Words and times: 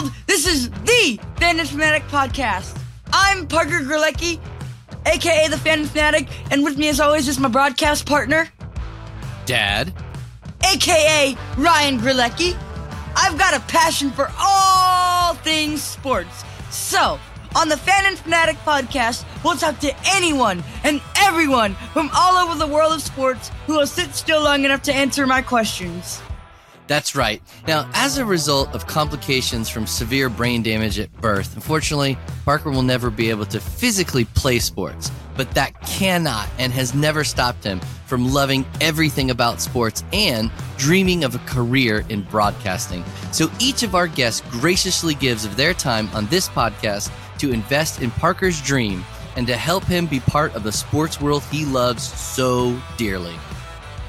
world. 0.00 0.12
This 0.26 0.46
is 0.46 0.70
the 0.70 1.20
Fan 1.36 1.64
Fanatic 1.64 2.02
podcast. 2.04 2.78
I'm 3.12 3.46
Parker 3.46 3.80
Grelecki, 3.80 4.40
aka 5.06 5.48
the 5.48 5.58
Fan 5.58 5.84
Fanatic, 5.84 6.28
and 6.50 6.64
with 6.64 6.78
me, 6.78 6.88
as 6.88 7.00
always, 7.00 7.28
is 7.28 7.38
my 7.38 7.48
broadcast 7.48 8.06
partner, 8.06 8.48
Dad, 9.46 9.92
aka 10.64 11.36
Ryan 11.56 11.98
Grelecki. 11.98 12.56
I've 13.16 13.38
got 13.38 13.54
a 13.54 13.60
passion 13.60 14.10
for 14.10 14.30
all 14.40 15.34
things 15.34 15.82
sports. 15.82 16.44
So, 16.70 17.18
on 17.56 17.68
the 17.68 17.76
Fan 17.76 18.06
in 18.06 18.16
Fanatic 18.16 18.56
podcast, 18.58 19.24
we'll 19.44 19.56
talk 19.56 19.80
to 19.80 19.94
anyone 20.06 20.62
and 20.84 21.00
everyone 21.16 21.74
from 21.92 22.10
all 22.14 22.36
over 22.36 22.56
the 22.56 22.66
world 22.66 22.92
of 22.92 23.02
sports 23.02 23.50
who 23.66 23.76
will 23.76 23.86
sit 23.86 24.14
still 24.14 24.42
long 24.42 24.64
enough 24.64 24.82
to 24.82 24.94
answer 24.94 25.26
my 25.26 25.42
questions. 25.42 26.22
That's 26.90 27.14
right. 27.14 27.40
Now, 27.68 27.88
as 27.94 28.18
a 28.18 28.24
result 28.24 28.74
of 28.74 28.88
complications 28.88 29.68
from 29.68 29.86
severe 29.86 30.28
brain 30.28 30.60
damage 30.60 30.98
at 30.98 31.12
birth, 31.20 31.54
unfortunately, 31.54 32.18
Parker 32.44 32.68
will 32.68 32.82
never 32.82 33.10
be 33.10 33.30
able 33.30 33.46
to 33.46 33.60
physically 33.60 34.24
play 34.24 34.58
sports. 34.58 35.08
But 35.36 35.52
that 35.52 35.80
cannot 35.82 36.48
and 36.58 36.72
has 36.72 36.92
never 36.92 37.22
stopped 37.22 37.62
him 37.62 37.78
from 38.06 38.32
loving 38.32 38.66
everything 38.80 39.30
about 39.30 39.60
sports 39.60 40.02
and 40.12 40.50
dreaming 40.78 41.22
of 41.22 41.36
a 41.36 41.38
career 41.46 42.04
in 42.08 42.22
broadcasting. 42.22 43.04
So 43.30 43.48
each 43.60 43.84
of 43.84 43.94
our 43.94 44.08
guests 44.08 44.42
graciously 44.50 45.14
gives 45.14 45.44
of 45.44 45.56
their 45.56 45.74
time 45.74 46.08
on 46.12 46.26
this 46.26 46.48
podcast 46.48 47.12
to 47.38 47.52
invest 47.52 48.02
in 48.02 48.10
Parker's 48.10 48.60
dream 48.60 49.04
and 49.36 49.46
to 49.46 49.56
help 49.56 49.84
him 49.84 50.06
be 50.06 50.18
part 50.18 50.56
of 50.56 50.64
the 50.64 50.72
sports 50.72 51.20
world 51.20 51.44
he 51.52 51.64
loves 51.64 52.02
so 52.02 52.76
dearly. 52.96 53.36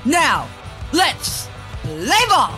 Now, 0.04 0.48
let's 0.92 1.48
play 1.84 2.26
ball! 2.28 2.58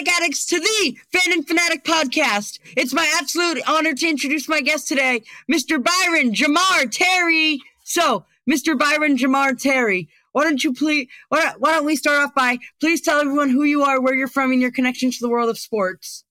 Fanatic 0.00 0.22
Addicts, 0.22 0.46
to 0.46 0.58
the 0.58 0.96
Fan 1.12 1.32
in 1.32 1.42
Fanatic 1.42 1.84
podcast. 1.84 2.58
It's 2.74 2.94
my 2.94 3.12
absolute 3.20 3.62
honor 3.68 3.92
to 3.92 4.08
introduce 4.08 4.48
my 4.48 4.62
guest 4.62 4.88
today, 4.88 5.22
Mr. 5.50 5.82
Bryon 5.82 6.32
Jamar 6.32 6.90
Terry. 6.90 7.60
So, 7.84 8.24
Mr. 8.50 8.78
Bryon 8.78 9.18
Jamar 9.18 9.60
Terry, 9.60 10.08
why 10.32 10.44
don't 10.44 10.64
you 10.64 10.72
please, 10.72 11.08
why, 11.28 11.52
why 11.58 11.74
don't 11.74 11.84
we 11.84 11.96
start 11.96 12.24
off 12.24 12.34
by 12.34 12.58
please 12.80 13.02
tell 13.02 13.20
everyone 13.20 13.50
who 13.50 13.64
you 13.64 13.82
are, 13.82 14.00
where 14.00 14.14
you're 14.14 14.26
from, 14.26 14.52
and 14.52 14.60
your 14.62 14.70
connection 14.70 15.10
to 15.10 15.18
the 15.20 15.28
world 15.28 15.50
of 15.50 15.58
sports? 15.58 16.24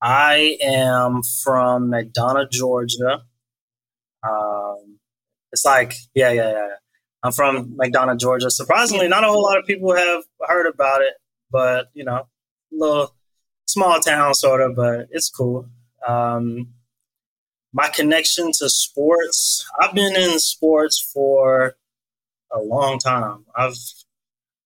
I 0.00 0.56
am 0.62 1.22
from 1.42 1.90
McDonough, 1.90 2.52
Georgia. 2.52 3.22
Um, 4.22 4.98
it's 5.50 5.64
like, 5.64 5.94
yeah, 6.14 6.30
yeah, 6.30 6.52
yeah. 6.52 6.68
I'm 7.24 7.32
from 7.32 7.76
McDonough, 7.76 8.20
Georgia. 8.20 8.50
Surprisingly, 8.52 9.08
not 9.08 9.24
a 9.24 9.26
whole 9.26 9.42
lot 9.42 9.58
of 9.58 9.66
people 9.66 9.96
have 9.96 10.22
heard 10.46 10.68
about 10.68 11.00
it 11.00 11.14
but 11.50 11.90
you 11.94 12.04
know, 12.04 12.26
little 12.72 13.14
small 13.66 14.00
town 14.00 14.34
sort 14.34 14.60
of, 14.60 14.76
but 14.76 15.08
it's 15.10 15.30
cool. 15.30 15.68
Um, 16.06 16.68
my 17.72 17.88
connection 17.88 18.50
to 18.58 18.68
sports, 18.68 19.64
I've 19.80 19.94
been 19.94 20.16
in 20.16 20.38
sports 20.40 21.00
for 21.00 21.76
a 22.50 22.58
long 22.58 22.98
time. 22.98 23.44
I've 23.54 23.76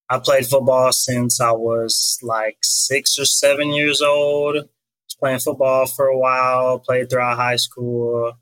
I 0.09 0.19
played 0.19 0.45
football 0.45 0.91
since 0.91 1.41
I 1.41 1.51
was 1.51 2.19
like 2.21 2.57
six 2.61 3.17
or 3.17 3.25
seven 3.25 3.69
years 3.69 4.01
old. 4.01 4.55
Was 4.55 5.15
playing 5.19 5.39
football 5.39 5.85
for 5.87 6.05
a 6.05 6.17
while, 6.17 6.79
played 6.79 7.09
throughout 7.09 7.37
high 7.37 7.55
school, 7.55 8.33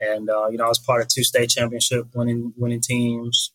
and 0.00 0.28
uh, 0.30 0.48
you 0.50 0.58
know 0.58 0.64
I 0.64 0.68
was 0.68 0.78
part 0.78 1.02
of 1.02 1.08
two 1.08 1.24
state 1.24 1.50
championship 1.50 2.06
winning 2.14 2.52
winning 2.56 2.80
teams. 2.80 3.52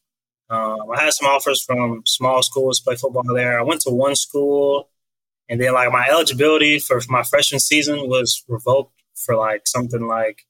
Um, 0.49 0.77
I 0.93 1.03
had 1.03 1.13
some 1.13 1.27
offers 1.27 1.63
from 1.63 2.03
small 2.05 2.43
schools 2.43 2.79
to 2.79 2.83
play 2.83 2.95
football 2.95 3.23
there. 3.33 3.59
I 3.59 3.63
went 3.63 3.81
to 3.81 3.89
one 3.89 4.15
school, 4.15 4.89
and 5.49 5.59
then 5.59 5.73
like 5.73 5.91
my 5.91 6.07
eligibility 6.07 6.79
for 6.79 7.01
my 7.09 7.23
freshman 7.23 7.59
season 7.59 8.07
was 8.07 8.43
revoked 8.47 8.93
for 9.15 9.35
like 9.35 9.67
something 9.67 10.07
like 10.07 10.45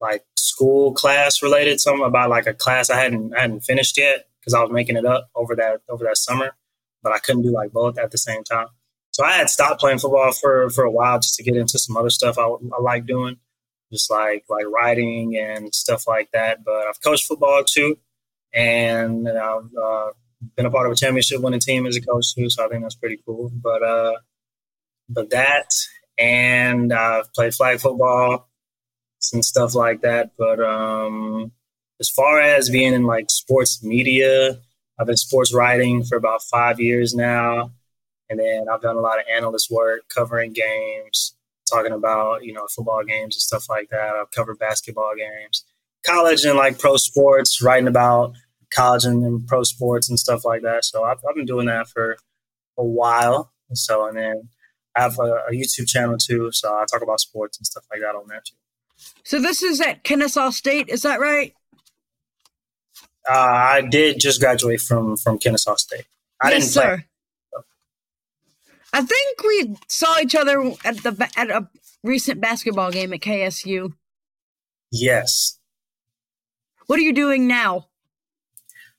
like 0.00 0.24
school 0.36 0.92
class 0.92 1.42
related, 1.42 1.80
something 1.80 2.04
about 2.04 2.30
like 2.30 2.46
a 2.46 2.54
class 2.54 2.90
I 2.90 3.00
hadn't 3.00 3.34
I 3.34 3.42
hadn't 3.42 3.60
finished 3.60 3.96
yet 3.98 4.26
because 4.40 4.54
I 4.54 4.60
was 4.60 4.70
making 4.70 4.96
it 4.96 5.06
up 5.06 5.30
over 5.34 5.56
that 5.56 5.80
over 5.88 6.04
that 6.04 6.18
summer, 6.18 6.52
but 7.02 7.12
I 7.12 7.18
couldn't 7.18 7.42
do 7.42 7.52
like 7.52 7.72
both 7.72 7.98
at 7.98 8.10
the 8.10 8.18
same 8.18 8.44
time. 8.44 8.68
So 9.12 9.24
I 9.24 9.32
had 9.32 9.50
stopped 9.50 9.80
playing 9.80 9.98
football 9.98 10.32
for 10.32 10.68
for 10.70 10.84
a 10.84 10.90
while 10.90 11.18
just 11.20 11.36
to 11.36 11.42
get 11.42 11.56
into 11.56 11.78
some 11.78 11.96
other 11.96 12.10
stuff 12.10 12.38
I, 12.38 12.42
I 12.44 12.80
like 12.82 13.06
doing, 13.06 13.38
just 13.90 14.10
like 14.10 14.44
like 14.50 14.66
writing 14.66 15.36
and 15.38 15.74
stuff 15.74 16.06
like 16.06 16.30
that. 16.32 16.64
But 16.64 16.86
I've 16.86 17.02
coached 17.02 17.24
football 17.26 17.64
too 17.64 17.96
and 18.52 19.28
I've 19.28 19.70
uh, 19.80 20.10
been 20.56 20.66
a 20.66 20.70
part 20.70 20.86
of 20.86 20.92
a 20.92 20.96
championship 20.96 21.40
winning 21.40 21.60
team 21.60 21.86
as 21.86 21.96
a 21.96 22.00
coach 22.00 22.34
too. 22.34 22.50
So 22.50 22.64
I 22.64 22.68
think 22.68 22.82
that's 22.82 22.94
pretty 22.94 23.18
cool. 23.24 23.50
But 23.54 23.82
uh, 23.82 24.16
but 25.08 25.30
that 25.30 25.72
and 26.18 26.92
I've 26.92 27.32
played 27.32 27.54
flag 27.54 27.80
football 27.80 28.48
and 29.32 29.44
stuff 29.44 29.74
like 29.74 30.02
that. 30.02 30.32
But 30.38 30.60
um, 30.60 31.52
as 32.00 32.08
far 32.08 32.40
as 32.40 32.70
being 32.70 32.94
in 32.94 33.04
like 33.04 33.30
sports 33.30 33.82
media, 33.82 34.58
I've 34.98 35.06
been 35.06 35.16
sports 35.16 35.54
writing 35.54 36.04
for 36.04 36.16
about 36.16 36.42
five 36.42 36.80
years 36.80 37.14
now. 37.14 37.72
And 38.28 38.38
then 38.38 38.66
I've 38.70 38.82
done 38.82 38.96
a 38.96 39.00
lot 39.00 39.18
of 39.18 39.24
analyst 39.30 39.70
work 39.70 40.02
covering 40.14 40.52
games, 40.52 41.34
talking 41.68 41.92
about, 41.92 42.44
you 42.44 42.52
know, 42.52 42.66
football 42.68 43.02
games 43.02 43.34
and 43.34 43.42
stuff 43.42 43.68
like 43.68 43.88
that. 43.90 44.14
I've 44.14 44.30
covered 44.30 44.58
basketball 44.58 45.12
games 45.16 45.64
college 46.04 46.44
and 46.44 46.56
like 46.56 46.78
pro 46.78 46.96
sports, 46.96 47.62
writing 47.62 47.88
about 47.88 48.34
college 48.70 49.04
and, 49.04 49.24
and 49.24 49.46
pro 49.46 49.62
sports 49.62 50.08
and 50.08 50.18
stuff 50.18 50.44
like 50.44 50.62
that. 50.62 50.84
So 50.84 51.04
I've, 51.04 51.18
I've, 51.28 51.34
been 51.34 51.46
doing 51.46 51.66
that 51.66 51.88
for 51.88 52.16
a 52.78 52.84
while. 52.84 53.52
So, 53.72 54.06
and 54.06 54.16
then 54.16 54.48
I 54.96 55.02
have 55.02 55.18
a, 55.18 55.44
a, 55.48 55.52
YouTube 55.52 55.88
channel 55.88 56.16
too. 56.18 56.50
So 56.52 56.72
I 56.72 56.84
talk 56.90 57.02
about 57.02 57.20
sports 57.20 57.58
and 57.58 57.66
stuff 57.66 57.84
like 57.90 58.00
that 58.00 58.14
on 58.14 58.26
there 58.28 58.42
too. 58.44 58.56
So 59.24 59.40
this 59.40 59.62
is 59.62 59.80
at 59.80 60.04
Kennesaw 60.04 60.50
State, 60.50 60.88
is 60.88 61.02
that 61.02 61.20
right? 61.20 61.54
Uh, 63.28 63.34
I 63.34 63.82
did 63.82 64.18
just 64.18 64.40
graduate 64.40 64.80
from 64.80 65.16
from 65.16 65.38
Kennesaw 65.38 65.76
State. 65.76 66.06
I 66.40 66.50
yes, 66.50 66.72
didn't 66.72 66.72
play. 66.72 66.96
Sir. 66.96 67.04
I 68.92 69.02
think 69.02 69.42
we 69.42 69.76
saw 69.88 70.18
each 70.20 70.34
other 70.34 70.60
at 70.84 70.96
the 70.98 71.30
at 71.36 71.50
a 71.50 71.68
recent 72.02 72.40
basketball 72.40 72.90
game 72.90 73.12
at 73.12 73.20
KSU. 73.20 73.92
Yes, 74.90 75.59
what 76.90 76.98
are 76.98 77.02
you 77.02 77.12
doing 77.12 77.46
now? 77.46 77.86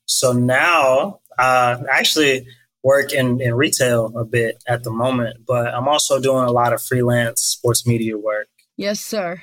So 0.05 0.31
now, 0.31 1.19
uh, 1.37 1.75
I 1.91 1.99
actually 1.99 2.47
work 2.83 3.11
in, 3.11 3.41
in 3.41 3.53
retail 3.53 4.17
a 4.17 4.23
bit 4.23 4.63
at 4.65 4.85
the 4.85 4.91
moment, 4.91 5.45
but 5.45 5.73
I'm 5.73 5.89
also 5.89 6.17
doing 6.17 6.45
a 6.45 6.53
lot 6.53 6.71
of 6.71 6.81
freelance 6.81 7.41
sports 7.41 7.85
media 7.85 8.17
work. 8.17 8.47
Yes, 8.77 9.01
sir. 9.01 9.41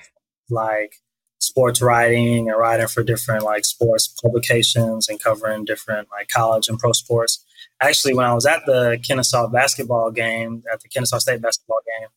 Like 0.49 0.95
sports 1.39 1.83
writing 1.83 2.49
and 2.49 2.59
writing 2.59 2.89
for 2.89 3.03
different 3.03 3.45
like 3.45 3.67
sports 3.67 4.09
publications 4.09 5.11
and 5.11 5.23
covering 5.23 5.67
different 5.67 6.09
like 6.11 6.29
college 6.29 6.69
and 6.69 6.79
pro 6.79 6.93
sports. 6.93 7.45
Actually, 7.83 8.15
when 8.15 8.25
I 8.25 8.33
was 8.33 8.47
at 8.47 8.63
the 8.65 8.99
Kennesaw 9.07 9.49
basketball 9.49 10.11
game, 10.11 10.65
at 10.73 10.81
the 10.81 10.89
Kennesaw 10.89 11.19
State 11.19 11.43
basketball 11.43 11.81
game, 11.87 12.09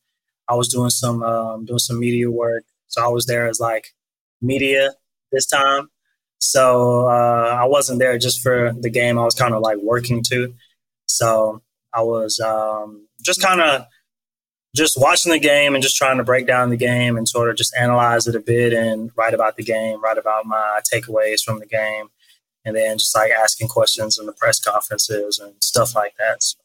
I 0.48 0.54
was 0.54 0.68
doing 0.68 0.88
some 0.88 1.22
um, 1.22 1.66
doing 1.66 1.78
some 1.78 2.00
media 2.00 2.30
work. 2.30 2.64
So 2.86 3.04
I 3.04 3.08
was 3.08 3.26
there 3.26 3.46
as 3.48 3.60
like 3.60 3.88
media 4.40 4.94
this 5.30 5.44
time, 5.44 5.90
so 6.42 7.08
uh, 7.08 7.56
I 7.60 7.66
wasn't 7.66 8.00
there 8.00 8.18
just 8.18 8.42
for 8.42 8.72
the 8.72 8.90
game. 8.90 9.16
I 9.16 9.24
was 9.24 9.34
kind 9.36 9.54
of 9.54 9.62
like 9.62 9.78
working 9.78 10.24
too. 10.24 10.52
So 11.06 11.62
I 11.94 12.02
was 12.02 12.40
um, 12.40 13.06
just 13.24 13.40
kind 13.40 13.60
of 13.60 13.86
just 14.74 15.00
watching 15.00 15.30
the 15.30 15.38
game 15.38 15.76
and 15.76 15.82
just 15.84 15.94
trying 15.94 16.16
to 16.16 16.24
break 16.24 16.48
down 16.48 16.70
the 16.70 16.76
game 16.76 17.16
and 17.16 17.28
sort 17.28 17.48
of 17.48 17.54
just 17.54 17.76
analyze 17.76 18.26
it 18.26 18.34
a 18.34 18.40
bit 18.40 18.72
and 18.72 19.12
write 19.16 19.34
about 19.34 19.54
the 19.54 19.62
game, 19.62 20.02
write 20.02 20.18
about 20.18 20.44
my 20.44 20.80
takeaways 20.92 21.44
from 21.44 21.60
the 21.60 21.66
game, 21.66 22.08
and 22.64 22.74
then 22.74 22.98
just 22.98 23.14
like 23.14 23.30
asking 23.30 23.68
questions 23.68 24.18
in 24.18 24.26
the 24.26 24.32
press 24.32 24.58
conferences 24.58 25.38
and 25.38 25.54
stuff 25.62 25.94
like 25.94 26.16
that. 26.18 26.42
So, 26.42 26.58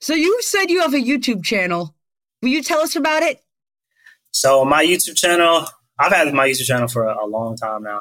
so 0.00 0.14
you 0.14 0.42
said 0.42 0.68
you 0.68 0.80
have 0.80 0.94
a 0.94 0.98
YouTube 0.98 1.44
channel. 1.44 1.94
Will 2.42 2.48
you 2.48 2.62
tell 2.62 2.80
us 2.80 2.96
about 2.96 3.22
it? 3.22 3.40
So 4.32 4.64
my 4.64 4.84
YouTube 4.84 5.16
channel, 5.16 5.68
I've 5.98 6.12
had 6.12 6.32
my 6.32 6.48
YouTube 6.48 6.66
channel 6.66 6.88
for 6.88 7.04
a, 7.04 7.24
a 7.24 7.26
long 7.26 7.56
time 7.56 7.82
now, 7.82 8.00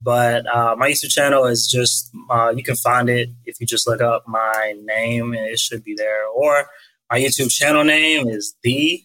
but 0.00 0.46
uh, 0.46 0.76
my 0.76 0.90
YouTube 0.90 1.10
channel 1.10 1.46
is 1.46 1.66
just 1.66 2.10
uh, 2.30 2.52
you 2.54 2.62
can 2.62 2.76
find 2.76 3.08
it 3.08 3.30
if 3.44 3.60
you 3.60 3.66
just 3.66 3.86
look 3.86 4.00
up 4.00 4.24
my 4.26 4.74
name 4.84 5.34
and 5.34 5.46
it 5.46 5.58
should 5.58 5.84
be 5.84 5.94
there. 5.96 6.26
Or 6.28 6.66
my 7.10 7.18
YouTube 7.18 7.50
channel 7.50 7.84
name 7.84 8.28
is 8.28 8.56
the 8.62 9.02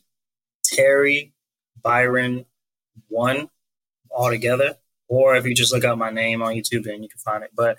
Terry 0.63 1.33
Byron 1.81 2.45
One 3.07 3.49
altogether. 4.11 4.75
Or 5.07 5.35
if 5.35 5.45
you 5.45 5.55
just 5.55 5.73
look 5.73 5.83
up 5.83 5.97
my 5.97 6.11
name 6.11 6.41
on 6.41 6.53
YouTube, 6.53 6.83
then 6.83 7.01
you 7.01 7.09
can 7.09 7.19
find 7.19 7.43
it. 7.43 7.51
But 7.55 7.77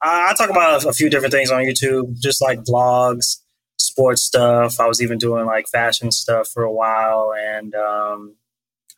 I, 0.00 0.30
I 0.30 0.34
talk 0.34 0.50
about 0.50 0.84
a, 0.84 0.88
a 0.88 0.92
few 0.92 1.10
different 1.10 1.32
things 1.32 1.50
on 1.50 1.62
YouTube, 1.62 2.18
just 2.20 2.40
like 2.40 2.60
vlogs, 2.60 3.38
sports 3.78 4.22
stuff. 4.22 4.78
I 4.78 4.86
was 4.86 5.02
even 5.02 5.18
doing 5.18 5.46
like 5.46 5.68
fashion 5.68 6.12
stuff 6.12 6.48
for 6.48 6.62
a 6.62 6.72
while, 6.72 7.34
and 7.36 7.74
um, 7.74 8.36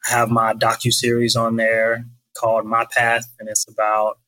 I 0.06 0.12
have 0.12 0.30
my 0.30 0.54
docu 0.54 0.92
series 0.92 1.36
on 1.36 1.56
there 1.56 2.06
called 2.36 2.64
My 2.64 2.86
Path, 2.90 3.26
and 3.38 3.48
it's 3.48 3.68
about 3.68 4.18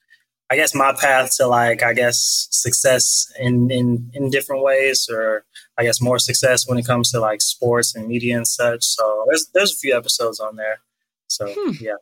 I 0.52 0.56
guess 0.56 0.74
my 0.74 0.92
path 0.92 1.34
to 1.38 1.46
like 1.46 1.82
I 1.82 1.94
guess 1.94 2.46
success 2.50 3.32
in 3.40 3.70
in 3.70 4.10
in 4.12 4.28
different 4.28 4.62
ways, 4.62 5.08
or 5.10 5.46
I 5.78 5.82
guess 5.82 5.98
more 5.98 6.18
success 6.18 6.68
when 6.68 6.76
it 6.76 6.86
comes 6.86 7.10
to 7.12 7.20
like 7.20 7.40
sports 7.40 7.94
and 7.94 8.06
media 8.06 8.36
and 8.36 8.46
such. 8.46 8.84
So 8.84 9.24
there's 9.28 9.46
there's 9.54 9.72
a 9.72 9.76
few 9.76 9.96
episodes 9.96 10.40
on 10.40 10.56
there. 10.56 10.80
So 11.28 11.46
hmm. 11.48 11.72
yeah. 11.80 11.94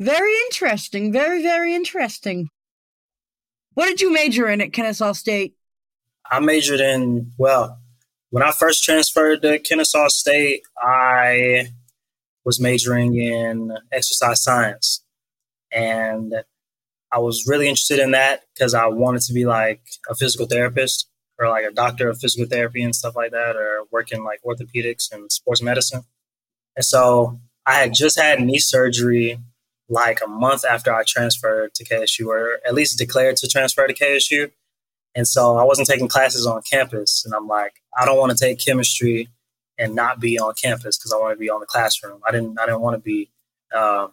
Very 0.00 0.34
interesting. 0.46 1.12
Very 1.12 1.42
very 1.42 1.74
interesting. 1.74 2.48
What 3.74 3.88
did 3.88 4.00
you 4.00 4.10
major 4.10 4.48
in 4.48 4.62
at 4.62 4.72
Kennesaw 4.72 5.12
State? 5.12 5.54
I 6.30 6.40
majored 6.40 6.80
in 6.80 7.32
well, 7.36 7.78
when 8.30 8.42
I 8.42 8.52
first 8.52 8.84
transferred 8.84 9.42
to 9.42 9.58
Kennesaw 9.58 10.08
State, 10.08 10.62
I 10.78 11.66
was 12.44 12.60
majoring 12.60 13.16
in 13.16 13.76
exercise 13.92 14.42
science, 14.42 15.04
and 15.72 16.34
I 17.12 17.18
was 17.18 17.46
really 17.46 17.68
interested 17.68 18.00
in 18.00 18.10
that 18.10 18.42
because 18.54 18.74
I 18.74 18.86
wanted 18.86 19.22
to 19.22 19.32
be 19.32 19.46
like 19.46 19.82
a 20.08 20.14
physical 20.14 20.46
therapist 20.46 21.08
or 21.38 21.48
like 21.48 21.64
a 21.64 21.70
doctor 21.70 22.08
of 22.08 22.18
physical 22.18 22.46
therapy 22.46 22.82
and 22.82 22.94
stuff 22.94 23.16
like 23.16 23.30
that, 23.30 23.56
or 23.56 23.84
work 23.90 24.12
in 24.12 24.24
like 24.24 24.40
orthopedics 24.44 25.12
and 25.12 25.30
sports 25.30 25.62
medicine. 25.62 26.02
And 26.76 26.84
so 26.84 27.40
I 27.66 27.74
had 27.74 27.94
just 27.94 28.20
had 28.20 28.40
knee 28.40 28.58
surgery 28.58 29.38
like 29.88 30.20
a 30.24 30.28
month 30.28 30.64
after 30.64 30.92
I 30.92 31.02
transferred 31.04 31.74
to 31.74 31.84
KSU, 31.84 32.26
or 32.26 32.58
at 32.66 32.74
least 32.74 32.98
declared 32.98 33.36
to 33.38 33.48
transfer 33.48 33.86
to 33.86 33.94
KSU. 33.94 34.50
And 35.14 35.28
so 35.28 35.56
I 35.56 35.64
wasn't 35.64 35.88
taking 35.88 36.08
classes 36.08 36.46
on 36.46 36.62
campus. 36.68 37.22
And 37.24 37.34
I'm 37.34 37.46
like, 37.46 37.74
I 37.96 38.04
don't 38.04 38.18
want 38.18 38.36
to 38.36 38.44
take 38.44 38.64
chemistry 38.64 39.28
and 39.78 39.94
not 39.94 40.20
be 40.20 40.38
on 40.38 40.54
campus 40.54 40.98
because 40.98 41.12
I 41.12 41.16
want 41.16 41.32
to 41.32 41.38
be 41.38 41.50
on 41.50 41.60
the 41.60 41.66
classroom. 41.66 42.20
I 42.26 42.32
didn't 42.32 42.58
I 42.58 42.66
didn't 42.66 42.80
want 42.80 42.94
to 42.94 43.00
be 43.00 43.30
um, 43.74 44.12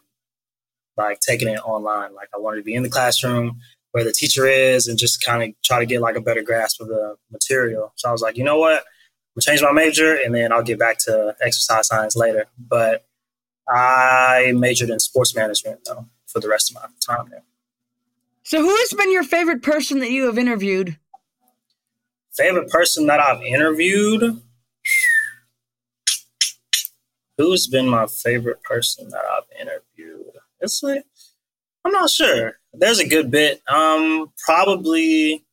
like 0.98 1.20
taking 1.20 1.48
it 1.48 1.60
online. 1.60 2.14
Like 2.14 2.30
I 2.34 2.40
wanted 2.40 2.58
to 2.58 2.64
be 2.64 2.76
in 2.76 2.84
the 2.84 2.90
classroom 2.90 3.60
where 3.92 4.04
the 4.04 4.14
teacher 4.14 4.48
is 4.48 4.88
and 4.88 4.98
just 4.98 5.24
kind 5.24 5.44
of 5.44 5.50
try 5.64 5.80
to 5.80 5.86
get 5.86 6.02
like 6.02 6.16
a 6.16 6.22
better 6.22 6.42
grasp 6.42 6.82
of 6.82 6.88
the 6.88 7.18
material. 7.32 7.92
So 7.96 8.10
I 8.10 8.12
was 8.12 8.22
like, 8.22 8.38
you 8.38 8.44
know 8.44 8.58
what? 8.58 8.84
We'll 9.36 9.42
change 9.42 9.62
my 9.62 9.72
major 9.72 10.16
and 10.16 10.34
then 10.34 10.52
I'll 10.52 10.64
get 10.64 10.80
back 10.80 10.98
to 11.00 11.36
exercise 11.42 11.88
science 11.88 12.16
later. 12.16 12.46
But 12.58 13.06
I 13.68 14.54
majored 14.56 14.90
in 14.90 15.00
sports 15.00 15.36
management 15.36 15.82
though 15.86 16.08
for 16.26 16.40
the 16.40 16.50
rest 16.50 16.72
of 16.72 16.76
my 16.76 16.88
time 17.06 17.30
there. 17.30 17.44
So 18.44 18.62
who 18.62 18.76
has 18.76 18.94
been 18.94 19.12
your 19.12 19.24
favorite 19.24 19.62
person 19.62 20.00
that 20.00 20.12
you 20.12 20.26
have 20.26 20.38
interviewed? 20.38 20.98
Favorite 22.34 22.70
person 22.70 23.08
that 23.08 23.20
I've 23.20 23.42
interviewed? 23.42 24.42
Who's 27.42 27.66
been 27.66 27.90
my 27.90 28.06
favorite 28.06 28.62
person 28.62 29.10
that 29.10 29.24
I've 29.36 29.60
interviewed? 29.60 30.34
It's 30.60 30.84
like 30.84 31.04
I'm 31.84 31.92
not 31.92 32.12
sure. 32.12 32.60
There's 32.72 33.00
a 33.00 33.08
good 33.08 33.32
bit. 33.32 33.64
Um, 33.68 34.32
probably 34.46 35.44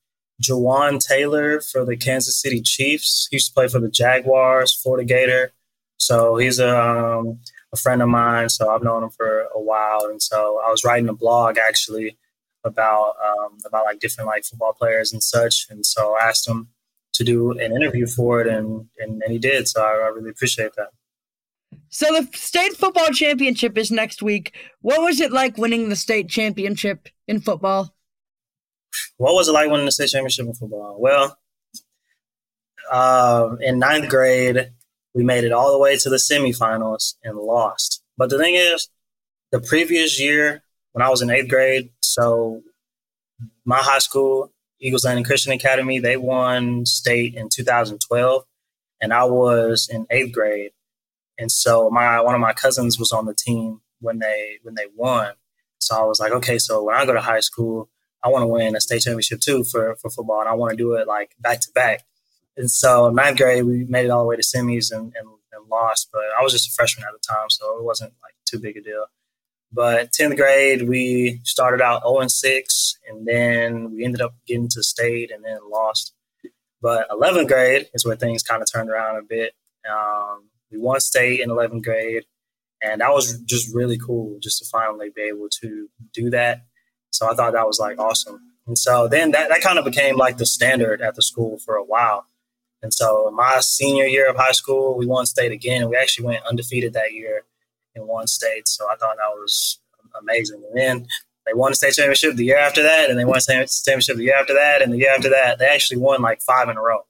Jawaan 0.42 1.00
Taylor 1.00 1.62
for 1.62 1.86
the 1.86 1.96
Kansas 1.96 2.38
City 2.38 2.60
Chiefs. 2.60 3.26
He 3.30 3.36
used 3.36 3.48
to 3.48 3.54
play 3.54 3.68
for 3.68 3.80
the 3.80 3.88
Jaguars, 3.88 4.74
Florida 4.74 5.06
Gator. 5.06 5.52
So 5.96 6.36
he's 6.36 6.58
a, 6.58 6.78
um, 6.78 7.40
a 7.72 7.78
friend 7.78 8.02
of 8.02 8.10
mine. 8.10 8.50
So 8.50 8.68
I've 8.68 8.82
known 8.82 9.04
him 9.04 9.10
for 9.10 9.46
a 9.54 9.58
while, 9.58 10.08
and 10.10 10.20
so 10.22 10.60
I 10.62 10.70
was 10.70 10.84
writing 10.84 11.08
a 11.08 11.14
blog 11.14 11.56
actually 11.56 12.18
about 12.64 13.14
um, 13.26 13.56
about 13.64 13.86
like 13.86 13.98
different 13.98 14.28
like 14.28 14.44
football 14.44 14.74
players 14.74 15.10
and 15.10 15.22
such. 15.22 15.68
And 15.70 15.86
so 15.86 16.18
I 16.20 16.28
asked 16.28 16.46
him 16.46 16.68
to 17.14 17.24
do 17.24 17.52
an 17.52 17.72
interview 17.72 18.06
for 18.06 18.42
it, 18.42 18.46
and 18.46 18.88
and, 18.98 19.22
and 19.22 19.32
he 19.32 19.38
did. 19.38 19.68
So 19.68 19.82
I, 19.82 19.92
I 19.92 20.08
really 20.08 20.28
appreciate 20.28 20.74
that. 20.76 20.90
So 21.90 22.06
the 22.06 22.28
state 22.36 22.76
football 22.76 23.08
championship 23.08 23.78
is 23.78 23.90
next 23.90 24.22
week. 24.22 24.54
What 24.80 25.00
was 25.00 25.20
it 25.20 25.32
like 25.32 25.56
winning 25.56 25.88
the 25.88 25.96
state 25.96 26.28
championship 26.28 27.08
in 27.26 27.40
football? 27.40 27.94
What 29.16 29.34
was 29.34 29.48
it 29.48 29.52
like 29.52 29.70
winning 29.70 29.86
the 29.86 29.92
state 29.92 30.10
championship 30.10 30.46
in 30.46 30.54
football? 30.54 30.96
Well, 30.98 31.38
uh, 32.90 33.56
in 33.60 33.78
ninth 33.78 34.08
grade, 34.08 34.70
we 35.14 35.24
made 35.24 35.44
it 35.44 35.52
all 35.52 35.72
the 35.72 35.78
way 35.78 35.96
to 35.96 36.10
the 36.10 36.16
semifinals 36.16 37.14
and 37.22 37.36
lost. 37.38 38.02
But 38.16 38.30
the 38.30 38.38
thing 38.38 38.54
is, 38.54 38.88
the 39.50 39.60
previous 39.60 40.20
year 40.20 40.62
when 40.92 41.02
I 41.02 41.10
was 41.10 41.22
in 41.22 41.30
eighth 41.30 41.48
grade, 41.48 41.90
so 42.00 42.62
my 43.64 43.78
high 43.78 43.98
school, 43.98 44.52
Eagles 44.80 45.04
Landing 45.04 45.24
Christian 45.24 45.52
Academy, 45.52 45.98
they 45.98 46.16
won 46.16 46.86
state 46.86 47.34
in 47.34 47.48
2012, 47.48 48.44
and 49.00 49.12
I 49.12 49.24
was 49.24 49.88
in 49.92 50.06
eighth 50.10 50.32
grade. 50.32 50.70
And 51.38 51.50
so 51.52 51.88
my 51.90 52.20
one 52.20 52.34
of 52.34 52.40
my 52.40 52.52
cousins 52.52 52.98
was 52.98 53.12
on 53.12 53.26
the 53.26 53.34
team 53.34 53.80
when 54.00 54.18
they 54.18 54.58
when 54.62 54.74
they 54.74 54.86
won. 54.94 55.32
So 55.78 55.96
I 55.96 56.04
was 56.04 56.18
like, 56.18 56.32
okay, 56.32 56.58
so 56.58 56.82
when 56.82 56.96
I 56.96 57.06
go 57.06 57.12
to 57.12 57.20
high 57.20 57.40
school, 57.40 57.88
I 58.22 58.28
want 58.28 58.42
to 58.42 58.48
win 58.48 58.74
a 58.74 58.80
state 58.80 59.02
championship 59.02 59.40
too 59.40 59.64
for, 59.64 59.96
for 59.96 60.10
football, 60.10 60.40
and 60.40 60.48
I 60.48 60.54
want 60.54 60.72
to 60.72 60.76
do 60.76 60.94
it 60.94 61.06
like 61.06 61.34
back 61.38 61.60
to 61.60 61.68
back. 61.74 62.04
And 62.56 62.70
so 62.70 63.10
ninth 63.10 63.38
grade, 63.38 63.64
we 63.64 63.84
made 63.84 64.06
it 64.06 64.10
all 64.10 64.24
the 64.24 64.28
way 64.28 64.36
to 64.36 64.42
semis 64.42 64.90
and, 64.90 65.12
and, 65.16 65.28
and 65.52 65.68
lost, 65.70 66.08
but 66.12 66.24
I 66.38 66.42
was 66.42 66.52
just 66.52 66.68
a 66.68 66.72
freshman 66.72 67.06
at 67.06 67.12
the 67.12 67.20
time, 67.26 67.48
so 67.50 67.78
it 67.78 67.84
wasn't 67.84 68.12
like 68.22 68.34
too 68.44 68.58
big 68.58 68.76
a 68.76 68.82
deal. 68.82 69.06
But 69.72 70.12
10th 70.12 70.36
grade, 70.36 70.88
we 70.88 71.40
started 71.44 71.82
out 71.82 72.02
0 72.02 72.20
and 72.20 72.32
6, 72.32 72.98
and 73.08 73.26
then 73.26 73.92
we 73.92 74.04
ended 74.04 74.22
up 74.22 74.34
getting 74.46 74.68
to 74.70 74.82
state 74.82 75.30
and 75.30 75.44
then 75.44 75.58
lost. 75.70 76.14
But 76.80 77.08
11th 77.10 77.48
grade 77.48 77.88
is 77.92 78.04
where 78.06 78.16
things 78.16 78.42
kind 78.42 78.62
of 78.62 78.72
turned 78.72 78.88
around 78.88 79.18
a 79.18 79.22
bit. 79.22 79.52
Um, 79.88 80.44
we 80.70 80.78
won 80.78 81.00
state 81.00 81.40
in 81.40 81.50
11th 81.50 81.82
grade, 81.82 82.24
and 82.82 83.00
that 83.00 83.12
was 83.12 83.38
just 83.40 83.74
really 83.74 83.98
cool 83.98 84.38
just 84.40 84.58
to 84.58 84.64
finally 84.70 85.10
be 85.14 85.22
able 85.22 85.48
to 85.60 85.88
do 86.12 86.30
that. 86.30 86.62
So 87.10 87.30
I 87.30 87.34
thought 87.34 87.52
that 87.54 87.66
was 87.66 87.78
like 87.78 87.98
awesome. 87.98 88.40
And 88.66 88.78
so 88.78 89.08
then 89.08 89.30
that, 89.32 89.48
that 89.48 89.62
kind 89.62 89.78
of 89.78 89.84
became 89.84 90.16
like 90.16 90.36
the 90.36 90.46
standard 90.46 91.00
at 91.00 91.14
the 91.14 91.22
school 91.22 91.58
for 91.58 91.74
a 91.74 91.84
while. 91.84 92.26
And 92.82 92.92
so 92.94 93.30
my 93.34 93.60
senior 93.60 94.04
year 94.04 94.28
of 94.28 94.36
high 94.36 94.52
school, 94.52 94.96
we 94.96 95.06
won 95.06 95.26
state 95.26 95.50
again. 95.50 95.88
We 95.88 95.96
actually 95.96 96.26
went 96.26 96.44
undefeated 96.44 96.92
that 96.92 97.12
year 97.12 97.44
in 97.94 98.06
one 98.06 98.26
state. 98.26 98.68
So 98.68 98.86
I 98.86 98.96
thought 98.96 99.16
that 99.16 99.34
was 99.34 99.80
amazing. 100.20 100.62
And 100.68 100.78
then 100.78 101.06
they 101.46 101.54
won 101.54 101.72
the 101.72 101.76
state 101.76 101.94
championship 101.94 102.36
the 102.36 102.44
year 102.44 102.58
after 102.58 102.82
that, 102.82 103.08
and 103.08 103.18
they 103.18 103.24
won 103.24 103.36
the 103.36 103.40
state 103.40 103.70
championship 103.84 104.16
the 104.16 104.24
year 104.24 104.36
after 104.36 104.54
that, 104.54 104.82
and 104.82 104.92
the 104.92 104.98
year 104.98 105.12
after 105.14 105.30
that. 105.30 105.58
They 105.58 105.66
actually 105.66 105.96
won 105.96 106.20
like 106.20 106.42
five 106.42 106.68
in 106.68 106.76
a 106.76 106.82
row 106.82 107.06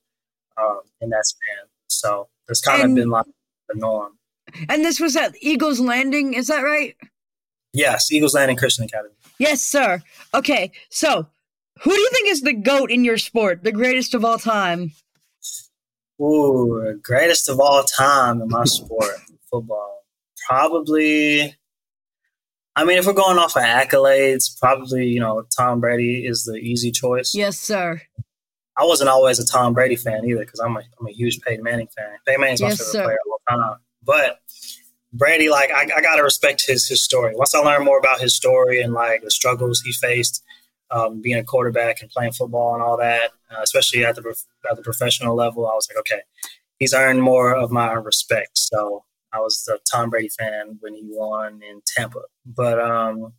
um, 0.56 0.80
in 1.00 1.10
that 1.10 1.26
span. 1.26 1.66
So 1.88 2.28
it's 2.48 2.60
kind 2.60 2.82
and, 2.82 2.92
of 2.92 2.96
been 2.96 3.10
like 3.10 3.26
the 3.68 3.78
norm. 3.78 4.18
And 4.68 4.84
this 4.84 4.98
was 4.98 5.16
at 5.16 5.34
Eagles 5.40 5.80
Landing, 5.80 6.34
is 6.34 6.46
that 6.46 6.62
right? 6.62 6.96
Yes, 7.72 8.10
Eagles 8.10 8.34
Landing 8.34 8.56
Christian 8.56 8.84
Academy. 8.84 9.14
Yes, 9.38 9.62
sir. 9.62 10.02
Okay, 10.34 10.72
so 10.90 11.26
who 11.80 11.90
do 11.90 12.00
you 12.00 12.10
think 12.12 12.28
is 12.28 12.42
the 12.42 12.54
GOAT 12.54 12.90
in 12.90 13.04
your 13.04 13.18
sport, 13.18 13.62
the 13.62 13.72
greatest 13.72 14.14
of 14.14 14.24
all 14.24 14.38
time? 14.38 14.92
Ooh, 16.20 16.98
greatest 17.02 17.48
of 17.48 17.60
all 17.60 17.84
time 17.84 18.40
in 18.40 18.48
my 18.48 18.64
sport, 18.64 19.14
football. 19.50 20.02
Probably, 20.48 21.54
I 22.74 22.84
mean, 22.84 22.98
if 22.98 23.06
we're 23.06 23.12
going 23.12 23.38
off 23.38 23.56
of 23.56 23.62
accolades, 23.62 24.58
probably, 24.58 25.06
you 25.06 25.20
know, 25.20 25.44
Tom 25.56 25.78
Brady 25.80 26.26
is 26.26 26.44
the 26.44 26.56
easy 26.56 26.90
choice. 26.90 27.34
Yes, 27.34 27.58
sir. 27.58 28.00
I 28.76 28.84
wasn't 28.84 29.10
always 29.10 29.38
a 29.38 29.46
Tom 29.46 29.74
Brady 29.74 29.96
fan 29.96 30.24
either 30.24 30.40
because 30.40 30.60
I'm 30.60 30.76
a, 30.76 30.80
I'm 30.98 31.06
a 31.06 31.12
huge 31.12 31.40
Peyton 31.40 31.62
Manning 31.62 31.88
fan. 31.96 32.10
Peyton 32.26 32.40
Manning's 32.40 32.62
my 32.62 32.68
yes, 32.68 32.78
favorite 32.78 32.92
sir. 32.92 33.04
player 33.04 33.18
time. 33.48 33.76
But 34.02 34.40
Brady, 35.12 35.48
like, 35.48 35.70
I, 35.70 35.82
I 35.82 36.00
got 36.00 36.16
to 36.16 36.22
respect 36.22 36.64
his, 36.66 36.86
his 36.86 37.02
story. 37.02 37.34
Once 37.34 37.54
I 37.54 37.60
learned 37.60 37.84
more 37.84 37.98
about 37.98 38.20
his 38.20 38.34
story 38.34 38.80
and, 38.80 38.92
like, 38.92 39.22
the 39.22 39.30
struggles 39.30 39.80
he 39.80 39.92
faced 39.92 40.42
um, 40.90 41.20
being 41.20 41.36
a 41.36 41.44
quarterback 41.44 42.00
and 42.00 42.10
playing 42.10 42.32
football 42.32 42.74
and 42.74 42.82
all 42.82 42.96
that, 42.96 43.32
uh, 43.50 43.60
especially 43.62 44.04
at 44.04 44.16
the, 44.16 44.34
at 44.70 44.76
the 44.76 44.82
professional 44.82 45.34
level, 45.34 45.66
I 45.66 45.74
was 45.74 45.88
like, 45.90 45.98
okay, 46.00 46.20
he's 46.78 46.94
earned 46.94 47.22
more 47.22 47.54
of 47.54 47.70
my 47.70 47.92
respect. 47.92 48.58
So 48.58 49.04
I 49.32 49.40
was 49.40 49.68
a 49.72 49.78
Tom 49.90 50.10
Brady 50.10 50.28
fan 50.28 50.78
when 50.80 50.94
he 50.94 51.02
won 51.04 51.60
in 51.68 51.82
Tampa. 51.86 52.22
But, 52.46 52.80
um, 52.80 53.34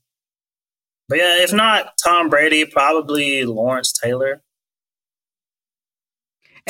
but 1.07 1.17
yeah, 1.17 1.41
if 1.41 1.51
not 1.51 1.97
Tom 2.03 2.29
Brady, 2.29 2.65
probably 2.65 3.45
Lawrence 3.45 3.91
Taylor. 3.91 4.43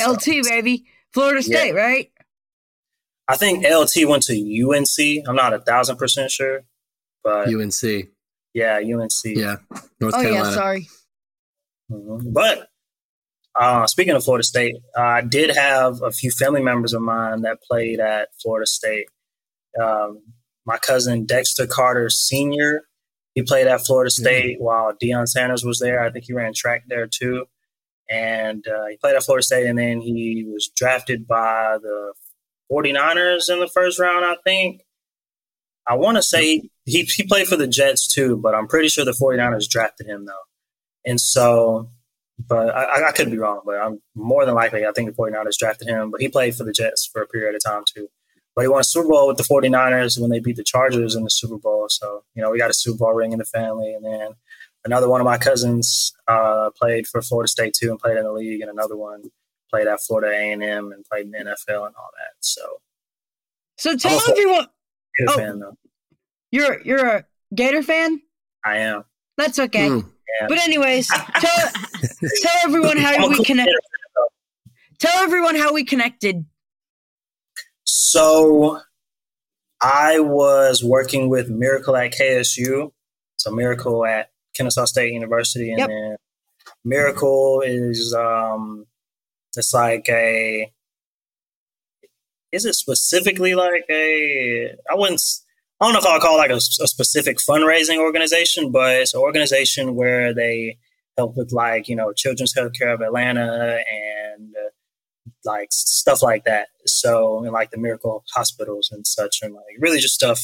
LT, 0.00 0.22
so, 0.22 0.42
baby. 0.44 0.86
Florida 1.12 1.42
State, 1.42 1.74
yeah. 1.74 1.80
right? 1.80 2.10
I 3.30 3.36
think 3.36 3.64
LT 3.64 4.08
went 4.08 4.24
to 4.24 4.34
UNC. 4.34 5.28
I'm 5.28 5.36
not 5.36 5.54
a 5.54 5.60
thousand 5.60 5.96
percent 5.96 6.30
sure, 6.30 6.62
but 7.22 7.48
UNC. 7.48 8.08
Yeah, 8.54 8.78
UNC. 8.78 9.10
Yeah, 9.24 9.56
North 10.00 10.14
Carolina. 10.14 10.14
oh, 10.14 10.20
Carolina. 10.20 10.48
yeah, 10.48 10.54
sorry. 10.54 10.88
Mm-hmm. 11.90 12.32
But 12.32 12.68
uh, 13.58 13.86
speaking 13.86 14.14
of 14.14 14.24
Florida 14.24 14.42
State, 14.42 14.76
uh, 14.98 15.02
I 15.02 15.20
did 15.20 15.54
have 15.54 16.02
a 16.02 16.10
few 16.10 16.30
family 16.30 16.62
members 16.62 16.92
of 16.92 17.02
mine 17.02 17.42
that 17.42 17.62
played 17.62 18.00
at 18.00 18.30
Florida 18.42 18.66
State. 18.66 19.06
Um, 19.80 20.22
my 20.66 20.78
cousin 20.78 21.24
Dexter 21.24 21.66
Carter 21.66 22.10
Sr. 22.10 22.82
He 23.34 23.42
played 23.42 23.68
at 23.68 23.86
Florida 23.86 24.10
mm-hmm. 24.10 24.22
State 24.22 24.56
mm-hmm. 24.56 24.64
while 24.64 24.92
Deion 25.00 25.28
Sanders 25.28 25.64
was 25.64 25.78
there. 25.78 26.04
I 26.04 26.10
think 26.10 26.24
he 26.24 26.32
ran 26.32 26.52
track 26.52 26.82
there 26.88 27.06
too 27.06 27.46
and 28.10 28.66
uh, 28.66 28.86
he 28.90 28.96
played 28.96 29.14
at 29.14 29.22
Florida 29.22 29.44
State, 29.44 29.66
and 29.66 29.78
then 29.78 30.00
he 30.00 30.44
was 30.52 30.68
drafted 30.74 31.28
by 31.28 31.78
the 31.80 32.12
49ers 32.70 33.50
in 33.50 33.60
the 33.60 33.68
first 33.68 33.98
round, 33.98 34.24
I 34.24 34.36
think. 34.44 34.82
I 35.86 35.94
want 35.94 36.16
to 36.16 36.22
say 36.22 36.68
he, 36.84 37.02
he 37.02 37.24
played 37.24 37.48
for 37.48 37.56
the 37.56 37.66
Jets 37.66 38.06
too, 38.06 38.36
but 38.36 38.54
I'm 38.54 38.68
pretty 38.68 38.88
sure 38.88 39.04
the 39.04 39.12
49ers 39.12 39.68
drafted 39.68 40.06
him 40.06 40.26
though. 40.26 40.32
And 41.04 41.20
so, 41.20 41.88
but 42.38 42.74
I, 42.74 43.08
I 43.08 43.12
could 43.12 43.30
be 43.30 43.38
wrong, 43.38 43.62
but 43.64 43.76
I'm 43.76 44.00
more 44.14 44.44
than 44.46 44.54
likely, 44.54 44.86
I 44.86 44.92
think 44.92 45.10
the 45.10 45.16
49ers 45.16 45.58
drafted 45.58 45.88
him, 45.88 46.10
but 46.10 46.20
he 46.20 46.28
played 46.28 46.54
for 46.54 46.64
the 46.64 46.72
Jets 46.72 47.06
for 47.06 47.22
a 47.22 47.26
period 47.26 47.54
of 47.54 47.62
time 47.64 47.82
too. 47.92 48.08
But 48.54 48.62
he 48.62 48.68
won 48.68 48.80
a 48.80 48.84
Super 48.84 49.08
Bowl 49.08 49.28
with 49.28 49.36
the 49.36 49.44
49ers 49.44 50.20
when 50.20 50.30
they 50.30 50.40
beat 50.40 50.56
the 50.56 50.64
Chargers 50.64 51.14
in 51.14 51.24
the 51.24 51.30
Super 51.30 51.56
Bowl. 51.56 51.86
So, 51.88 52.24
you 52.34 52.42
know, 52.42 52.50
we 52.50 52.58
got 52.58 52.70
a 52.70 52.74
Super 52.74 52.98
Bowl 52.98 53.14
ring 53.14 53.32
in 53.32 53.38
the 53.38 53.44
family. 53.44 53.94
And 53.94 54.04
then 54.04 54.32
another 54.84 55.08
one 55.08 55.20
of 55.20 55.24
my 55.24 55.38
cousins 55.38 56.12
uh, 56.26 56.70
played 56.76 57.06
for 57.06 57.22
Florida 57.22 57.48
State 57.48 57.74
too 57.74 57.90
and 57.90 57.98
played 57.98 58.16
in 58.16 58.24
the 58.24 58.32
league. 58.32 58.60
And 58.60 58.70
another 58.70 58.96
one 58.96 59.30
played 59.70 59.86
at 59.86 60.00
Florida 60.00 60.36
A&M 60.36 60.62
and 60.92 61.04
played 61.10 61.26
in 61.26 61.30
the 61.30 61.38
NFL 61.38 61.86
and 61.86 61.94
all 61.96 62.10
that. 62.18 62.34
So, 62.40 62.62
so 63.78 63.96
tell 63.96 64.20
everyone. 64.28 64.66
Gator 65.18 65.30
oh, 65.30 65.36
fan, 65.36 65.58
though. 65.60 65.76
You're, 66.50 66.80
you're 66.82 67.06
a 67.06 67.24
Gator 67.54 67.82
fan? 67.82 68.20
I 68.64 68.78
am. 68.78 69.04
That's 69.36 69.58
okay. 69.58 69.88
Mm. 69.88 70.10
Yeah. 70.40 70.46
But 70.48 70.58
anyways, 70.58 71.08
tell, 71.08 71.70
tell 72.42 72.56
everyone 72.64 72.96
how 72.96 73.28
we 73.28 73.42
connect. 73.44 73.70
Tell 74.98 75.22
everyone 75.22 75.56
how 75.56 75.72
we 75.72 75.84
connected. 75.84 76.44
So 77.84 78.80
I 79.80 80.20
was 80.20 80.84
working 80.84 81.28
with 81.30 81.48
Miracle 81.48 81.96
at 81.96 82.12
KSU. 82.12 82.92
So 83.36 83.50
Miracle 83.50 84.04
at 84.04 84.30
Kennesaw 84.54 84.84
State 84.84 85.14
University, 85.14 85.70
and 85.70 85.78
yep. 85.78 85.88
then 85.88 86.16
Miracle 86.84 87.62
is 87.64 88.14
um, 88.14 88.86
it's 89.56 89.74
like 89.74 90.08
a. 90.08 90.72
Is 92.52 92.64
it 92.64 92.74
specifically 92.74 93.54
like 93.54 93.84
a? 93.90 94.74
I 94.90 94.94
wouldn't. 94.94 95.22
I 95.80 95.86
don't 95.86 95.94
know 95.94 96.00
if 96.00 96.06
I'll 96.06 96.20
call 96.20 96.36
it 96.36 96.38
like 96.38 96.50
a, 96.50 96.56
a 96.56 96.88
specific 96.88 97.38
fundraising 97.38 97.98
organization, 97.98 98.70
but 98.70 98.96
it's 98.96 99.14
an 99.14 99.20
organization 99.20 99.94
where 99.94 100.34
they 100.34 100.78
help 101.16 101.36
with 101.36 101.52
like 101.52 101.88
you 101.88 101.96
know 101.96 102.12
Children's 102.12 102.54
Healthcare 102.54 102.94
of 102.94 103.00
Atlanta 103.00 103.80
and 103.90 104.54
uh, 104.56 104.70
like 105.44 105.68
stuff 105.70 106.22
like 106.22 106.44
that. 106.44 106.68
So, 106.86 107.42
and 107.44 107.52
like 107.52 107.70
the 107.70 107.78
miracle 107.78 108.24
hospitals 108.34 108.90
and 108.92 109.06
such, 109.06 109.38
and 109.42 109.54
like 109.54 109.64
really 109.78 110.00
just 110.00 110.14
stuff 110.14 110.40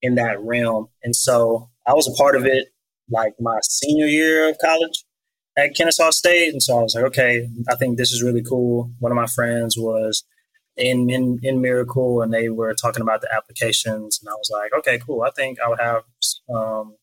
in 0.00 0.16
that 0.16 0.40
realm. 0.40 0.88
And 1.02 1.14
so 1.14 1.70
I 1.86 1.94
was 1.94 2.08
a 2.08 2.12
part 2.20 2.36
of 2.36 2.44
it 2.44 2.68
like 3.10 3.34
my 3.40 3.58
senior 3.62 4.06
year 4.06 4.48
of 4.48 4.56
college 4.58 5.04
at 5.56 5.74
Kennesaw 5.74 6.10
State. 6.10 6.52
And 6.52 6.62
so 6.62 6.78
I 6.78 6.82
was 6.82 6.94
like, 6.94 7.04
okay, 7.04 7.48
I 7.68 7.74
think 7.76 7.96
this 7.98 8.12
is 8.12 8.22
really 8.22 8.42
cool. 8.42 8.90
One 8.98 9.12
of 9.12 9.16
my 9.16 9.26
friends 9.26 9.76
was 9.76 10.24
in, 10.76 11.10
in, 11.10 11.38
in 11.42 11.60
Miracle 11.60 12.22
and 12.22 12.32
they 12.32 12.48
were 12.48 12.74
talking 12.74 13.02
about 13.02 13.20
the 13.20 13.32
applications. 13.34 14.18
And 14.20 14.28
I 14.28 14.34
was 14.34 14.50
like, 14.52 14.72
okay, 14.78 14.98
cool. 14.98 15.22
I 15.22 15.30
think 15.30 15.60
I 15.60 15.68
would 15.68 15.80
have, 15.80 16.02
um, 16.52 16.96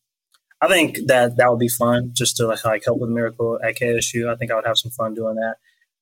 I 0.61 0.67
think 0.67 0.99
that 1.07 1.37
that 1.37 1.49
would 1.49 1.59
be 1.59 1.69
fun 1.69 2.11
just 2.13 2.37
to 2.37 2.47
like, 2.47 2.65
like 2.65 2.83
help 2.85 2.99
with 2.99 3.09
Miracle 3.09 3.59
at 3.63 3.75
KSU. 3.75 4.31
I 4.31 4.35
think 4.35 4.51
I 4.51 4.55
would 4.55 4.65
have 4.65 4.77
some 4.77 4.91
fun 4.91 5.13
doing 5.13 5.35
that. 5.35 5.55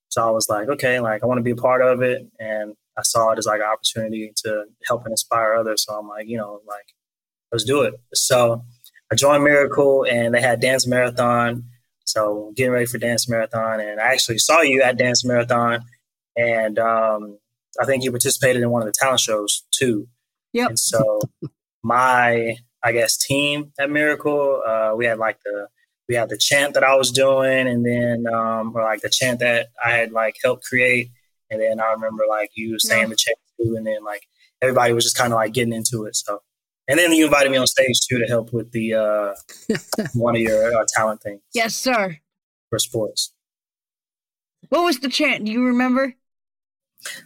So 0.10 0.26
I 0.26 0.32
was 0.32 0.48
like, 0.50 0.70
okay, 0.70 1.00
like 1.00 1.24
I 1.24 1.26
want 1.28 1.40
to 1.40 1.44
be 1.44 1.52
a 1.52 1.56
part 1.56 1.82
of 1.82 2.02
it. 2.02 2.26
And 2.40 2.76
I 2.98 3.04
saw 3.04 3.32
it 3.32 3.38
as 3.38 3.46
like 3.46 3.60
an 3.60 3.68
opportunity 3.68 4.32
to 4.44 4.66
help 4.88 5.04
and 5.04 5.12
inspire 5.12 5.54
others. 5.54 5.86
So 5.86 5.94
I'm 5.94 6.08
like, 6.08 6.28
you 6.28 6.38
know, 6.38 6.62
like, 6.68 6.94
let's 7.52 7.64
do 7.64 7.84
it. 7.84 7.94
So 8.14 8.64
I 9.12 9.16
joined 9.16 9.44
Miracle 9.44 10.06
and 10.10 10.34
they 10.34 10.42
had 10.42 10.60
Dance 10.60 10.88
Marathon. 10.88 11.66
So 12.18 12.52
getting 12.56 12.72
ready 12.72 12.88
for 12.88 12.98
Dance 12.98 13.30
Marathon. 13.30 13.80
And 13.80 14.00
I 14.00 14.12
actually 14.12 14.40
saw 14.40 14.62
you 14.62 14.82
at 14.82 14.98
Dance 14.98 15.24
Marathon. 15.24 15.82
And 16.36 16.80
um, 16.80 17.38
I 17.80 17.86
think 17.86 18.04
you 18.04 18.10
participated 18.10 18.64
in 18.64 18.72
one 18.72 18.82
of 18.82 18.88
the 18.88 18.94
talent 18.98 19.20
shows 19.20 19.64
too. 19.72 20.08
Yeah. 20.52 20.68
And 20.68 20.80
so 20.80 21.20
my, 21.84 22.58
I 22.84 22.92
guess, 22.92 23.18
team 23.18 23.72
at 23.80 23.92
Miracle, 23.92 24.64
uh, 24.66 24.94
we 24.96 25.06
had 25.06 25.20
like 25.20 25.38
the 25.46 25.68
we 26.10 26.16
had 26.16 26.30
the 26.30 26.38
chant 26.38 26.74
that 26.74 26.86
I 26.86 26.96
was 26.96 27.12
doing, 27.12 27.68
and 27.68 27.86
then 27.86 28.34
um, 28.34 28.72
or 28.74 28.82
like 28.82 29.02
the 29.02 29.10
chant 29.10 29.40
that 29.42 29.68
I 29.84 29.92
had 29.92 30.14
like 30.14 30.38
helped 30.42 30.64
create, 30.64 31.10
and 31.50 31.62
then 31.62 31.82
I 31.82 31.92
remember 31.92 32.24
like 32.30 32.50
you 32.56 32.80
saying 32.80 33.02
yeah. 33.02 33.08
the 33.10 33.16
chant 33.18 33.38
too, 33.60 33.76
and 33.76 33.86
then 33.86 34.06
like 34.06 34.22
everybody 34.62 34.94
was 34.94 35.04
just 35.04 35.18
kind 35.18 35.34
of 35.34 35.38
like 35.38 35.52
getting 35.52 35.74
into 35.74 36.06
it. 36.06 36.16
So, 36.16 36.42
and 36.88 37.00
then 37.00 37.12
you 37.12 37.26
invited 37.26 37.52
me 37.52 37.58
on 37.58 37.68
stage 37.68 38.00
too 38.10 38.20
to 38.20 38.26
help 38.26 38.54
with 38.54 38.72
the 38.72 38.94
uh, 38.94 39.34
one 40.14 40.36
of 40.36 40.42
your 40.42 40.76
uh, 40.76 40.86
talent 40.96 41.22
things. 41.22 41.42
Yes, 41.54 41.76
sir. 41.76 42.18
For 42.70 42.80
sports. 42.80 43.34
What 44.70 44.84
was 44.84 45.00
the 45.00 45.10
chant? 45.10 45.46
Do 45.46 45.52
you 45.52 45.64
remember? 45.64 46.16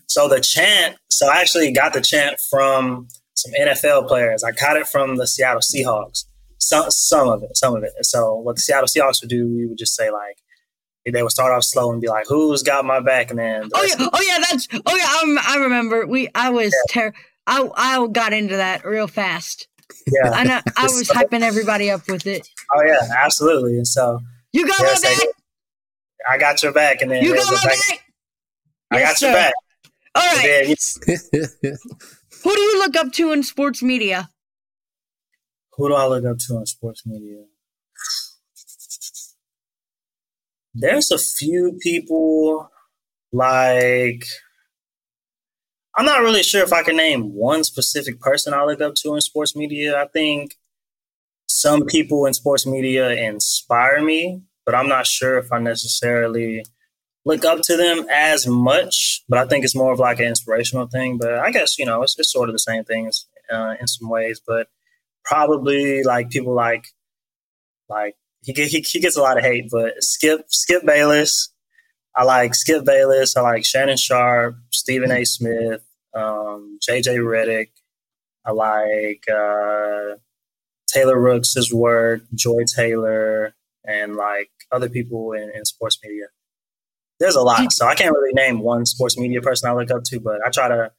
So 0.08 0.28
the 0.28 0.42
chant. 0.42 0.98
So 1.10 1.28
I 1.30 1.40
actually 1.42 1.72
got 1.72 1.94
the 1.94 2.02
chant 2.02 2.40
from 2.50 3.08
some 3.34 3.54
NFL 3.60 4.08
players. 4.08 4.44
I 4.44 4.52
got 4.52 4.78
it 4.78 4.88
from 4.88 5.16
the 5.16 5.26
Seattle 5.26 5.62
Seahawks 5.62 6.26
some 6.62 6.90
some 6.90 7.28
of 7.28 7.44
it, 7.44 7.58
some 7.58 7.76
of 7.76 7.84
it. 7.84 7.92
So 8.04 8.36
what 8.36 8.56
the 8.56 8.62
Seattle 8.62 8.88
Seahawks 8.88 9.22
would 9.22 9.30
do, 9.30 9.48
we 9.48 9.66
would 9.66 9.78
just 9.78 9.96
say 9.96 10.10
like 10.12 10.38
they 11.12 11.24
would 11.24 11.32
start 11.32 11.52
off 11.52 11.64
slow 11.64 11.92
and 11.92 12.00
be 12.00 12.08
like, 12.08 12.28
"Who's 12.28 12.64
got 12.64 12.86
my 12.86 13.00
back?" 13.00 13.32
And 13.32 13.40
then 13.40 13.70
oh 13.74 13.84
yeah, 13.84 14.08
oh 14.14 14.22
yeah, 14.22 14.38
that's 14.40 14.68
oh 14.72 14.96
yeah, 14.96 15.06
I, 15.08 15.56
I 15.56 15.58
remember. 15.58 16.06
We 16.06 16.30
I 16.36 16.50
was 16.50 16.74
yeah. 16.74 16.94
ter- 16.94 17.14
I 17.48 17.70
I 17.76 18.08
got 18.08 18.34
into 18.34 18.58
that 18.58 18.86
real 18.86 19.08
fast. 19.08 19.68
Yeah, 20.08 20.32
I 20.32 20.44
know, 20.44 20.60
I 20.78 20.84
was 20.84 21.10
hyping 21.14 21.42
everybody 21.42 21.92
up 21.92 22.08
with 22.08 22.26
it. 22.26 22.48
Oh 22.74 22.84
yeah, 22.86 23.08
absolutely. 23.18 23.78
And 23.78 23.88
so 23.88 24.20
you 24.54 24.68
got 24.68 24.80
my 24.80 24.96
back. 25.02 25.28
I 26.30 26.38
got 26.38 26.62
your 26.62 26.72
back, 26.72 27.02
and 27.02 27.12
then 27.12 27.24
you 27.24 27.36
got 27.36 27.46
my 27.48 27.56
back. 27.64 27.78
back. 27.90 28.06
I 28.92 29.00
yes, 29.00 29.10
got 29.10 29.18
sir. 29.18 29.26
your 29.28 29.36
back. 29.36 29.54
All 30.16 30.36
right. 30.36 30.76
Then, 31.08 31.78
Who 32.44 32.56
do 32.56 32.62
you 32.62 32.80
look 32.80 32.96
up 32.98 33.12
to 33.14 33.32
in 33.32 33.44
sports 33.44 33.82
media? 33.82 34.30
Who 35.74 35.90
do 35.90 35.96
I 35.96 36.08
look 36.08 36.26
up 36.26 36.38
to 36.48 36.58
in 36.58 36.66
sports 36.66 37.06
media? 37.06 37.44
There's 40.74 41.12
a 41.12 41.18
few 41.18 41.78
people 41.82 42.70
like 43.32 44.26
I'm 45.96 46.06
not 46.06 46.22
really 46.22 46.44
sure 46.44 46.64
if 46.64 46.72
I 46.72 46.84
can 46.84 46.96
name 46.96 47.34
one 47.34 47.64
specific 47.64 48.20
person 48.20 48.54
I 48.54 48.64
look 48.64 48.82
up 48.82 48.96
to 48.96 49.14
in 49.16 49.22
sports 49.22 49.56
media. 49.56 50.02
I 50.02 50.08
think 50.08 50.56
some 51.48 51.86
people 51.86 52.26
in 52.26 52.34
sports 52.34 52.66
media 52.66 53.12
inspire 53.12 54.02
me, 54.02 54.42
but 54.66 54.74
I'm 54.74 54.88
not 54.88 55.06
sure 55.06 55.38
if 55.38 55.52
I 55.52 55.60
necessarily 55.60 56.64
look 57.26 57.44
up 57.46 57.60
to 57.64 57.78
them 57.78 58.06
as 58.10 58.48
much. 58.48 59.24
But 59.28 59.40
I 59.40 59.46
think 59.46 59.66
it's 59.66 59.76
more 59.76 59.92
of 59.92 60.00
like 60.00 60.20
an 60.20 60.28
inspirational 60.28 60.88
thing. 60.88 61.18
But 61.18 61.34
I 61.36 61.52
guess 61.52 61.78
you 61.78 61.86
know 61.86 62.02
it's, 62.04 62.18
it's 62.18 62.32
sort 62.32 62.50
of 62.50 62.54
the 62.54 62.60
same 62.60 62.84
things 62.84 63.26
uh, 63.52 63.76
in 63.80 63.88
some 63.88 64.10
ways. 64.10 64.42
But 64.46 64.68
probably 65.24 66.04
like 66.04 66.30
people 66.30 66.54
like 66.54 66.86
like 67.90 68.16
he, 68.44 68.54
he 68.54 68.80
he 68.80 69.00
gets 69.00 69.18
a 69.18 69.22
lot 69.22 69.38
of 69.38 69.44
hate, 69.44 69.70
but 69.72 70.02
Skip 70.04 70.46
Skip 70.50 70.86
Bayless. 70.86 71.50
I 72.16 72.26
like 72.26 72.56
Skip 72.56 72.84
Bayless. 72.84 73.38
I 73.38 73.42
like 73.42 73.64
Shannon 73.66 73.96
Sharpe, 73.96 74.56
Stephen 74.82 75.12
A. 75.12 75.24
Smith, 75.26 75.84
um, 76.16 76.80
JJ 76.82 77.20
Redick. 77.20 77.68
I 78.44 78.52
like 78.52 79.24
uh, 79.32 80.18
Taylor 80.88 81.22
Rooks' 81.22 81.72
work, 81.72 82.24
Joy 82.34 82.64
Taylor, 82.66 83.54
and 83.86 84.16
like 84.16 84.50
other 84.72 84.90
people 84.90 85.34
in, 85.34 85.52
in 85.54 85.66
sports 85.66 86.00
media. 86.04 86.26
There's 87.20 87.36
a 87.36 87.42
lot, 87.42 87.72
so 87.72 87.86
I 87.86 87.94
can't 87.94 88.12
really 88.12 88.34
name 88.34 88.62
one 88.64 88.88
sports 88.88 89.20
media 89.20 89.40
person 89.40 89.70
I 89.70 89.74
look 89.74 89.92
up 89.92 90.04
to, 90.06 90.20
but 90.20 90.40
I 90.44 90.50
try 90.50 90.68
to 90.68 90.92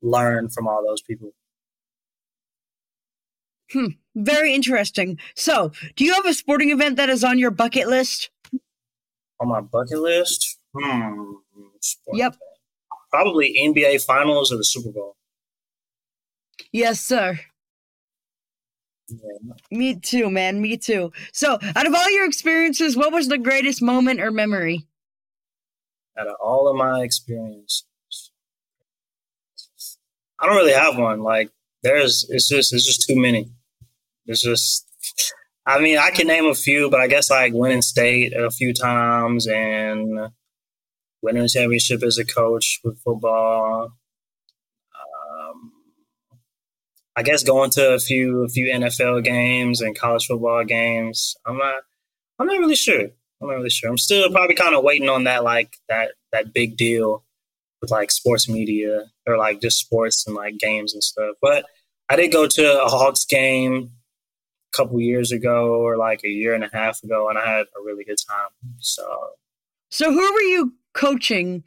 learn 0.00 0.48
from 0.48 0.66
all 0.66 0.82
those 0.82 1.02
people. 1.02 1.34
Hmm. 3.70 3.88
Very 4.16 4.54
interesting. 4.54 5.18
So, 5.36 5.72
do 5.96 6.04
you 6.06 6.14
have 6.14 6.24
a 6.24 6.32
sporting 6.32 6.70
event 6.70 6.96
that 6.96 7.10
is 7.10 7.22
on 7.22 7.38
your 7.38 7.50
bucket 7.50 7.88
list? 7.88 8.30
On 9.38 9.48
my 9.48 9.60
bucket 9.60 9.98
list? 9.98 10.58
Hmm. 10.74 11.32
Yep. 12.14 12.32
Event. 12.32 12.47
Probably 13.10 13.56
NBA 13.58 14.04
Finals 14.04 14.52
or 14.52 14.56
the 14.56 14.64
Super 14.64 14.90
Bowl. 14.90 15.16
Yes, 16.72 17.00
sir. 17.00 17.38
Yeah. 19.08 19.54
Me 19.70 19.98
too, 19.98 20.30
man. 20.30 20.60
Me 20.60 20.76
too. 20.76 21.12
So, 21.32 21.58
out 21.76 21.86
of 21.86 21.94
all 21.94 22.10
your 22.10 22.26
experiences, 22.26 22.96
what 22.96 23.12
was 23.12 23.28
the 23.28 23.38
greatest 23.38 23.80
moment 23.80 24.20
or 24.20 24.30
memory? 24.30 24.86
Out 26.18 26.26
of 26.26 26.34
all 26.42 26.68
of 26.68 26.76
my 26.76 27.02
experiences, 27.02 27.84
I 30.38 30.46
don't 30.46 30.56
really 30.56 30.72
have 30.72 30.98
one. 30.98 31.22
Like, 31.22 31.50
there's, 31.82 32.26
it's 32.28 32.48
just, 32.48 32.74
it's 32.74 32.84
just 32.84 33.08
too 33.08 33.18
many. 33.18 33.50
It's 34.26 34.42
just, 34.42 34.86
I 35.64 35.80
mean, 35.80 35.96
I 35.96 36.10
can 36.10 36.26
name 36.26 36.46
a 36.46 36.54
few, 36.54 36.90
but 36.90 37.00
I 37.00 37.06
guess 37.06 37.30
like 37.30 37.52
winning 37.54 37.82
state 37.82 38.34
a 38.34 38.50
few 38.50 38.74
times 38.74 39.46
and 39.46 40.30
winning 41.22 41.42
a 41.42 41.48
championship 41.48 42.02
as 42.02 42.18
a 42.18 42.24
coach 42.24 42.80
with 42.84 43.00
football. 43.00 43.92
Um, 44.94 45.72
I 47.16 47.22
guess 47.22 47.42
going 47.42 47.70
to 47.70 47.94
a 47.94 47.98
few 47.98 48.44
a 48.44 48.48
few 48.48 48.66
NFL 48.66 49.24
games 49.24 49.80
and 49.80 49.98
college 49.98 50.26
football 50.26 50.64
games. 50.64 51.36
I'm 51.46 51.58
not. 51.58 51.82
I'm 52.38 52.46
not 52.46 52.58
really 52.58 52.76
sure. 52.76 53.08
I'm 53.40 53.48
not 53.48 53.54
really 53.54 53.70
sure. 53.70 53.90
I'm 53.90 53.98
still 53.98 54.30
probably 54.30 54.54
kind 54.54 54.74
of 54.74 54.84
waiting 54.84 55.08
on 55.08 55.24
that 55.24 55.44
like 55.44 55.76
that 55.88 56.12
that 56.32 56.52
big 56.52 56.76
deal 56.76 57.24
with 57.80 57.90
like 57.90 58.10
sports 58.10 58.48
media 58.48 59.04
or 59.26 59.36
like 59.36 59.60
just 59.60 59.78
sports 59.78 60.26
and 60.26 60.36
like 60.36 60.58
games 60.58 60.94
and 60.94 61.02
stuff. 61.02 61.36
But 61.40 61.64
I 62.08 62.16
did 62.16 62.32
go 62.32 62.46
to 62.46 62.82
a 62.82 62.88
Hawks 62.88 63.24
game 63.24 63.90
a 64.72 64.76
couple 64.76 65.00
years 65.00 65.32
ago 65.32 65.74
or 65.74 65.96
like 65.96 66.22
a 66.24 66.28
year 66.28 66.54
and 66.54 66.64
a 66.64 66.70
half 66.72 67.02
ago, 67.02 67.28
and 67.28 67.38
I 67.38 67.46
had 67.46 67.66
a 67.66 67.84
really 67.84 68.04
good 68.04 68.18
time. 68.28 68.48
So, 68.78 69.30
so 69.90 70.10
who 70.10 70.32
were 70.32 70.40
you 70.40 70.74
coaching? 70.98 71.64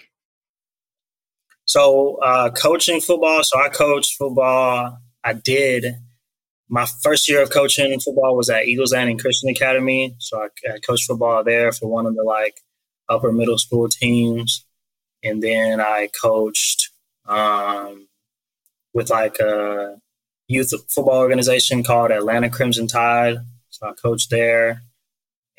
So, 1.66 2.18
uh, 2.18 2.50
coaching 2.50 3.00
football. 3.00 3.44
So 3.44 3.60
I 3.60 3.70
coached 3.70 4.18
football. 4.18 4.98
I 5.24 5.34
did 5.34 5.86
my 6.72 6.88
first 7.04 7.28
year 7.28 7.44
of 7.44 7.52
coaching 7.52 8.00
football 8.00 8.36
was 8.36 8.50
at 8.50 8.66
Eagles 8.66 8.94
Landing 8.94 9.18
Christian 9.18 9.50
Academy. 9.50 10.16
So 10.20 10.42
I, 10.42 10.48
I 10.74 10.80
coached 10.80 11.06
football 11.06 11.44
there 11.44 11.74
for 11.74 11.88
one 11.88 12.06
of 12.06 12.16
the 12.16 12.24
like 12.24 12.62
upper 13.10 13.34
middle 13.34 13.58
school 13.58 13.90
teams, 13.90 14.66
and 15.22 15.44
then 15.44 15.82
I 15.82 16.08
coached 16.20 16.90
um, 17.28 18.08
with 18.94 19.10
like 19.10 19.38
a 19.40 19.98
youth 20.48 20.72
football 20.90 21.20
organization 21.20 21.84
called 21.84 22.12
Atlanta 22.12 22.50
Crimson 22.50 22.88
Tide. 22.88 23.36
So 23.70 23.90
I 23.90 23.92
coached 23.92 24.30
there, 24.30 24.82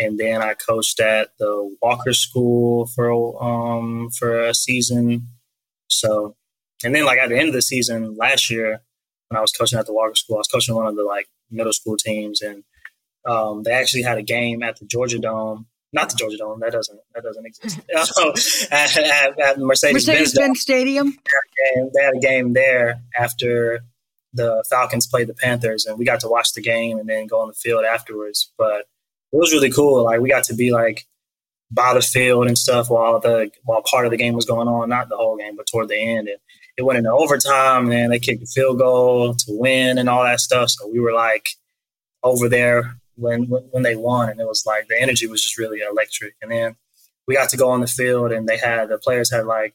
and 0.03 0.19
then 0.19 0.43
I 0.43 0.55
coached 0.55 1.01
at 1.01 1.37
the 1.39 1.77
Walker 1.81 2.13
School 2.13 2.87
for 2.87 3.43
um, 3.43 4.11
for 4.11 4.41
a 4.41 4.55
season. 4.55 5.29
So, 5.89 6.37
and 6.85 6.95
then 6.95 7.05
like 7.05 7.19
at 7.19 7.29
the 7.29 7.39
end 7.39 7.49
of 7.49 7.55
the 7.55 7.63
season 7.63 8.17
last 8.17 8.51
year, 8.51 8.83
when 9.33 9.39
I 9.39 9.41
was 9.41 9.53
coaching 9.53 9.79
at 9.79 9.87
the 9.87 9.95
Walker 9.95 10.15
School. 10.15 10.37
I 10.37 10.39
was 10.39 10.49
coaching 10.49 10.75
one 10.75 10.87
of 10.87 10.95
the 10.95 11.05
like 11.05 11.29
middle 11.51 11.73
school 11.73 11.97
teams, 11.97 12.43
and 12.43 12.65
um, 13.25 13.63
they 13.63 13.73
actually 13.73 14.03
had 14.03 14.19
a 14.19 14.23
game 14.23 14.63
at 14.63 14.79
the 14.79 14.85
Georgia 14.85 15.19
Dome. 15.19 15.67
Not 15.95 16.11
the 16.11 16.17
Georgia 16.17 16.37
Dome. 16.37 16.61
That 16.61 16.73
doesn't 16.73 17.01
that 17.15 17.25
doesn't 17.25 17.47
exist. 17.47 17.81
at, 18.73 18.97
at, 18.97 19.41
at 19.41 19.59
Mercedes, 19.59 20.07
Mercedes 20.07 20.35
Benz 20.35 20.61
Stadium. 20.61 21.19
They 21.95 22.03
had 22.03 22.15
a 22.15 22.21
game 22.21 22.53
there 22.53 23.03
after 23.19 23.81
the 24.35 24.65
Falcons 24.69 25.07
played 25.07 25.29
the 25.29 25.35
Panthers, 25.35 25.87
and 25.87 25.99
we 25.99 26.05
got 26.05 26.21
to 26.21 26.29
watch 26.29 26.53
the 26.53 26.63
game 26.63 26.99
and 26.99 27.09
then 27.09 27.27
go 27.27 27.41
on 27.41 27.49
the 27.49 27.55
field 27.55 27.85
afterwards. 27.85 28.53
But 28.59 28.87
it 29.33 29.37
was 29.37 29.53
really 29.53 29.71
cool. 29.71 30.05
Like 30.05 30.21
we 30.21 30.29
got 30.29 30.45
to 30.45 30.55
be 30.55 30.71
like 30.71 31.07
by 31.71 31.95
the 31.95 32.03
field 32.03 32.47
and 32.47 32.59
stuff 32.59 32.91
while 32.91 33.19
the 33.19 33.51
while 33.65 33.83
part 33.83 34.05
of 34.05 34.11
the 34.11 34.17
game 34.17 34.35
was 34.35 34.47
going 34.47 34.69
on, 34.69 34.89
not 34.89 35.09
the 35.09 35.17
whole 35.17 35.37
game, 35.37 35.57
but 35.57 35.67
toward 35.67 35.89
the 35.89 35.97
end. 35.97 36.29
And 36.29 36.39
it 36.77 36.83
went 36.83 36.99
into 36.99 37.11
overtime, 37.11 37.91
and 37.91 38.13
they 38.13 38.19
kicked 38.19 38.43
a 38.43 38.47
field 38.47 38.79
goal 38.79 39.35
to 39.35 39.47
win 39.49 39.99
and 39.99 40.09
all 40.09 40.23
that 40.25 40.41
stuff. 40.41 40.71
So 40.71 40.89
we 40.89 41.01
were 41.01 41.13
like 41.13 41.49
over 42.23 42.49
there 42.49 42.97
when 43.17 43.45
when 43.45 43.83
they 43.83 43.97
won, 43.97 44.29
and 44.29 44.41
it 44.41 44.47
was 44.47 44.65
like 44.67 44.89
the 44.89 45.01
energy 45.01 45.27
was 45.27 45.43
just 45.43 45.59
really 45.59 45.81
electric. 45.81 46.35
And 46.43 46.51
then 46.51 46.77
we 47.27 47.35
got 47.35 47.49
to 47.51 47.57
go 47.57 47.71
on 47.71 47.81
the 47.81 47.87
field, 47.87 48.33
and 48.33 48.49
they 48.49 48.59
had 48.59 48.89
the 48.89 48.99
players 48.99 49.33
had 49.33 49.47
like 49.47 49.75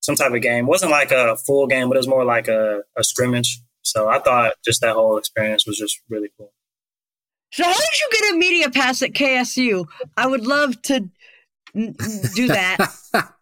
some 0.00 0.16
type 0.16 0.32
of 0.32 0.42
game. 0.42 0.64
It 0.64 0.68
wasn't 0.68 0.90
like 0.90 1.12
a 1.12 1.36
full 1.36 1.66
game, 1.66 1.88
but 1.88 1.96
it 1.96 2.00
was 2.00 2.08
more 2.08 2.24
like 2.24 2.48
a, 2.48 2.82
a 2.96 3.04
scrimmage. 3.04 3.60
So 3.82 4.08
I 4.08 4.18
thought 4.18 4.54
just 4.64 4.80
that 4.80 4.94
whole 4.94 5.18
experience 5.18 5.66
was 5.66 5.78
just 5.78 6.00
really 6.08 6.30
cool. 6.36 6.52
So 7.52 7.64
how 7.64 7.72
did 7.72 8.00
you 8.00 8.08
get 8.12 8.34
a 8.34 8.36
media 8.36 8.70
pass 8.70 9.02
at 9.02 9.12
KSU? 9.12 9.86
I 10.16 10.26
would 10.26 10.46
love 10.46 10.80
to 10.82 11.00
do 11.74 12.48
that. 12.48 12.92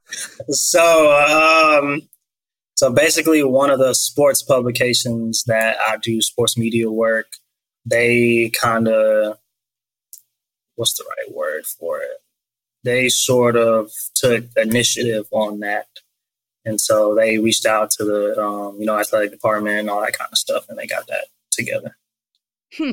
so 0.51 1.81
um, 1.83 2.03
so 2.77 2.93
basically, 2.93 3.43
one 3.43 3.71
of 3.71 3.79
the 3.79 3.95
sports 3.95 4.43
publications 4.43 5.45
that 5.47 5.79
I 5.81 5.97
do 5.97 6.21
sports 6.21 6.59
media 6.59 6.91
work, 6.91 7.27
they 7.87 8.51
kind 8.51 8.87
of, 8.87 9.39
what's 10.75 10.93
the 10.93 11.05
right 11.05 11.35
word 11.35 11.65
for 11.65 12.01
it? 12.01 12.19
They 12.85 13.09
sort 13.09 13.57
of 13.57 13.91
took 14.15 14.45
initiative 14.57 15.25
on 15.31 15.61
that. 15.61 15.87
And 16.67 16.79
so 16.79 17.15
they 17.15 17.39
reached 17.39 17.65
out 17.65 17.91
to 17.93 18.05
the, 18.05 18.39
um, 18.39 18.77
you 18.79 18.85
know, 18.85 18.99
athletic 18.99 19.31
department 19.31 19.79
and 19.79 19.89
all 19.89 20.03
that 20.03 20.19
kind 20.19 20.29
of 20.31 20.37
stuff, 20.37 20.67
and 20.69 20.79
they 20.79 20.87
got 20.87 21.07
that 21.07 21.29
together. 21.51 21.97
Hmm. 22.77 22.93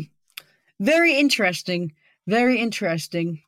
Very 0.80 1.18
interesting. 1.18 1.94
Very 2.28 2.60
interesting. 2.60 3.42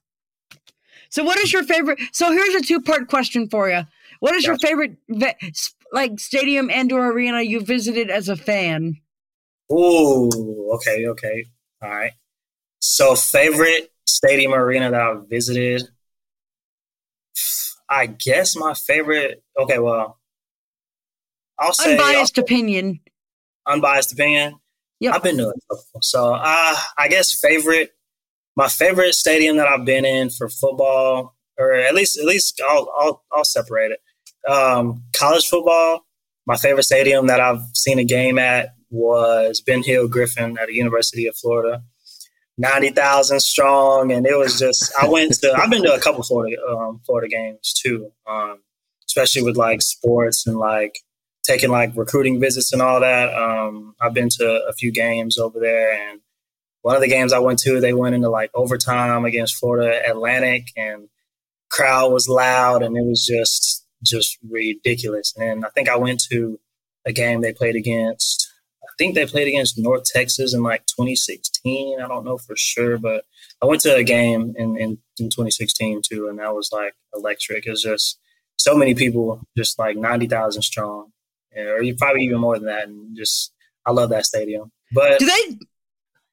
So, 1.09 1.23
what 1.23 1.39
is 1.39 1.53
your 1.53 1.63
favorite? 1.63 1.99
So, 2.11 2.31
here's 2.31 2.55
a 2.55 2.61
two 2.61 2.81
part 2.81 3.07
question 3.07 3.47
for 3.49 3.69
you. 3.69 3.83
What 4.19 4.35
is 4.35 4.45
gotcha. 4.45 4.51
your 4.51 4.59
favorite 4.59 4.97
like 5.91 6.19
stadium 6.19 6.69
and 6.69 6.91
or 6.91 7.11
arena 7.11 7.41
you 7.41 7.61
visited 7.61 8.09
as 8.09 8.29
a 8.29 8.35
fan? 8.35 8.97
Oh, 9.69 10.71
okay, 10.75 11.07
okay. 11.07 11.45
All 11.81 11.89
right. 11.89 12.11
So 12.79 13.15
favorite 13.15 13.91
stadium 14.05 14.53
arena 14.53 14.91
that 14.91 15.01
I've 15.01 15.27
visited. 15.27 15.89
I 17.89 18.07
guess 18.07 18.55
my 18.55 18.73
favorite 18.73 19.43
okay, 19.59 19.79
well 19.79 20.19
I'll 21.57 21.73
say 21.73 21.93
unbiased 21.93 22.37
I'll, 22.37 22.43
opinion. 22.43 22.99
Unbiased 23.67 24.13
opinion. 24.13 24.59
I've 25.13 25.23
been 25.23 25.37
to 25.37 25.53
couple. 25.69 26.01
So 26.01 26.33
uh 26.33 26.75
I 26.97 27.07
guess 27.09 27.33
favorite 27.33 27.91
my 28.55 28.67
favorite 28.67 29.13
stadium 29.13 29.57
that 29.57 29.67
I've 29.67 29.85
been 29.85 30.05
in 30.05 30.29
for 30.29 30.49
football, 30.49 31.35
or 31.57 31.73
at 31.73 31.93
least 31.93 32.17
at 32.19 32.25
least 32.25 32.61
I'll 32.69 32.91
I'll 32.97 33.23
I'll 33.31 33.45
separate 33.45 33.91
it 33.91 33.99
um, 34.47 35.03
college 35.15 35.47
football, 35.47 36.05
my 36.45 36.57
favorite 36.57 36.83
stadium 36.83 37.27
that 37.27 37.39
I've 37.39 37.61
seen 37.73 37.99
a 37.99 38.03
game 38.03 38.37
at 38.37 38.75
was 38.89 39.61
Ben 39.61 39.83
Hill 39.83 40.07
Griffin 40.07 40.57
at 40.59 40.67
the 40.67 40.73
University 40.73 41.27
of 41.27 41.35
Florida. 41.35 41.83
90,000 42.57 43.39
strong. 43.41 44.11
And 44.11 44.25
it 44.25 44.37
was 44.37 44.57
just, 44.57 44.93
I 45.01 45.07
went 45.07 45.33
to, 45.41 45.51
I've 45.53 45.69
been 45.69 45.83
to 45.83 45.93
a 45.93 45.99
couple 45.99 46.23
Florida, 46.23 46.55
um, 46.69 47.01
Florida 47.05 47.27
games 47.27 47.73
too, 47.73 48.11
um, 48.27 48.59
especially 49.07 49.41
with 49.43 49.57
like 49.57 49.81
sports 49.81 50.47
and 50.47 50.57
like 50.57 50.99
taking 51.45 51.69
like 51.69 51.91
recruiting 51.95 52.39
visits 52.39 52.73
and 52.73 52.81
all 52.81 52.99
that. 52.99 53.33
Um, 53.33 53.95
I've 54.01 54.13
been 54.13 54.29
to 54.29 54.65
a 54.67 54.73
few 54.73 54.91
games 54.91 55.37
over 55.37 55.59
there. 55.59 55.93
And 55.93 56.21
one 56.81 56.95
of 56.95 57.01
the 57.01 57.07
games 57.07 57.33
I 57.33 57.39
went 57.39 57.59
to, 57.59 57.79
they 57.79 57.93
went 57.93 58.15
into 58.15 58.29
like 58.29 58.51
overtime 58.53 59.25
against 59.25 59.55
Florida 59.55 60.01
Atlantic 60.09 60.67
and 60.75 61.07
crowd 61.69 62.11
was 62.11 62.27
loud 62.27 62.83
and 62.83 62.97
it 62.97 63.05
was 63.05 63.25
just, 63.25 63.85
just 64.03 64.37
ridiculous. 64.49 65.33
And 65.37 65.65
I 65.65 65.69
think 65.69 65.89
I 65.89 65.97
went 65.97 66.21
to 66.31 66.59
a 67.05 67.13
game 67.13 67.41
they 67.41 67.53
played 67.53 67.75
against. 67.75 68.51
I 68.83 68.91
think 68.97 69.15
they 69.15 69.25
played 69.25 69.47
against 69.47 69.77
North 69.77 70.05
Texas 70.05 70.53
in 70.53 70.63
like 70.63 70.85
2016. 70.87 71.99
I 71.99 72.07
don't 72.07 72.25
know 72.25 72.37
for 72.37 72.55
sure, 72.55 72.97
but 72.97 73.25
I 73.61 73.65
went 73.65 73.81
to 73.81 73.95
a 73.95 74.03
game 74.03 74.53
in, 74.57 74.77
in, 74.77 74.97
in 75.19 75.29
2016 75.29 76.01
too, 76.09 76.27
and 76.27 76.39
that 76.39 76.55
was 76.55 76.69
like 76.71 76.93
electric. 77.13 77.65
It's 77.67 77.83
just 77.83 78.19
so 78.57 78.75
many 78.75 78.95
people, 78.95 79.41
just 79.57 79.77
like 79.77 79.97
90,000 79.97 80.61
strong, 80.61 81.11
or 81.55 81.81
you 81.81 81.95
probably 81.95 82.23
even 82.23 82.39
more 82.39 82.57
than 82.57 82.67
that. 82.67 82.87
And 82.87 83.15
just, 83.15 83.53
I 83.85 83.91
love 83.91 84.09
that 84.09 84.25
stadium. 84.25 84.71
But 84.91 85.19
do 85.19 85.25
they? 85.25 85.59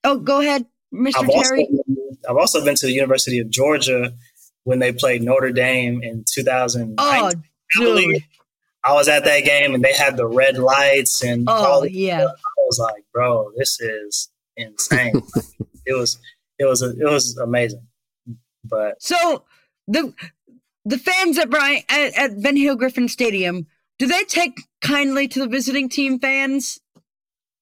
Oh, 0.04 0.18
go 0.18 0.40
ahead, 0.40 0.66
Mr. 0.92 1.12
I've 1.18 1.30
Terry. 1.30 1.68
Also, 1.68 2.18
I've 2.28 2.36
also 2.36 2.64
been 2.64 2.74
to 2.76 2.86
the 2.86 2.92
University 2.92 3.38
of 3.38 3.50
Georgia 3.50 4.12
when 4.64 4.78
they 4.78 4.92
played 4.92 5.22
Notre 5.22 5.52
Dame 5.52 6.02
in 6.02 6.24
2000. 6.32 6.94
Oh, 6.98 7.32
Dude. 7.74 8.22
I 8.84 8.92
was 8.94 9.08
at 9.08 9.24
that 9.24 9.44
game 9.44 9.74
and 9.74 9.84
they 9.84 9.92
had 9.92 10.16
the 10.16 10.26
red 10.26 10.58
lights 10.58 11.22
and 11.22 11.44
oh 11.46 11.84
yeah. 11.84 12.20
Stuff. 12.20 12.36
I 12.36 12.62
was 12.66 12.78
like, 12.78 13.04
bro, 13.12 13.52
this 13.56 13.80
is 13.80 14.28
insane. 14.56 15.22
it 15.86 15.92
was 15.92 16.18
it 16.58 16.64
was 16.64 16.82
it 16.82 17.04
was 17.04 17.36
amazing. 17.38 17.86
But 18.64 19.00
so 19.00 19.44
the 19.86 20.12
the 20.84 20.98
fans 20.98 21.38
at 21.38 21.48
Brian 21.48 21.82
at, 21.88 22.18
at 22.18 22.42
Ben 22.42 22.56
Hill 22.56 22.76
Griffin 22.76 23.08
Stadium, 23.08 23.66
do 24.02 24.08
they 24.08 24.24
take 24.24 24.58
kindly 24.80 25.28
to 25.28 25.38
the 25.38 25.46
visiting 25.46 25.88
team 25.88 26.18
fans? 26.18 26.80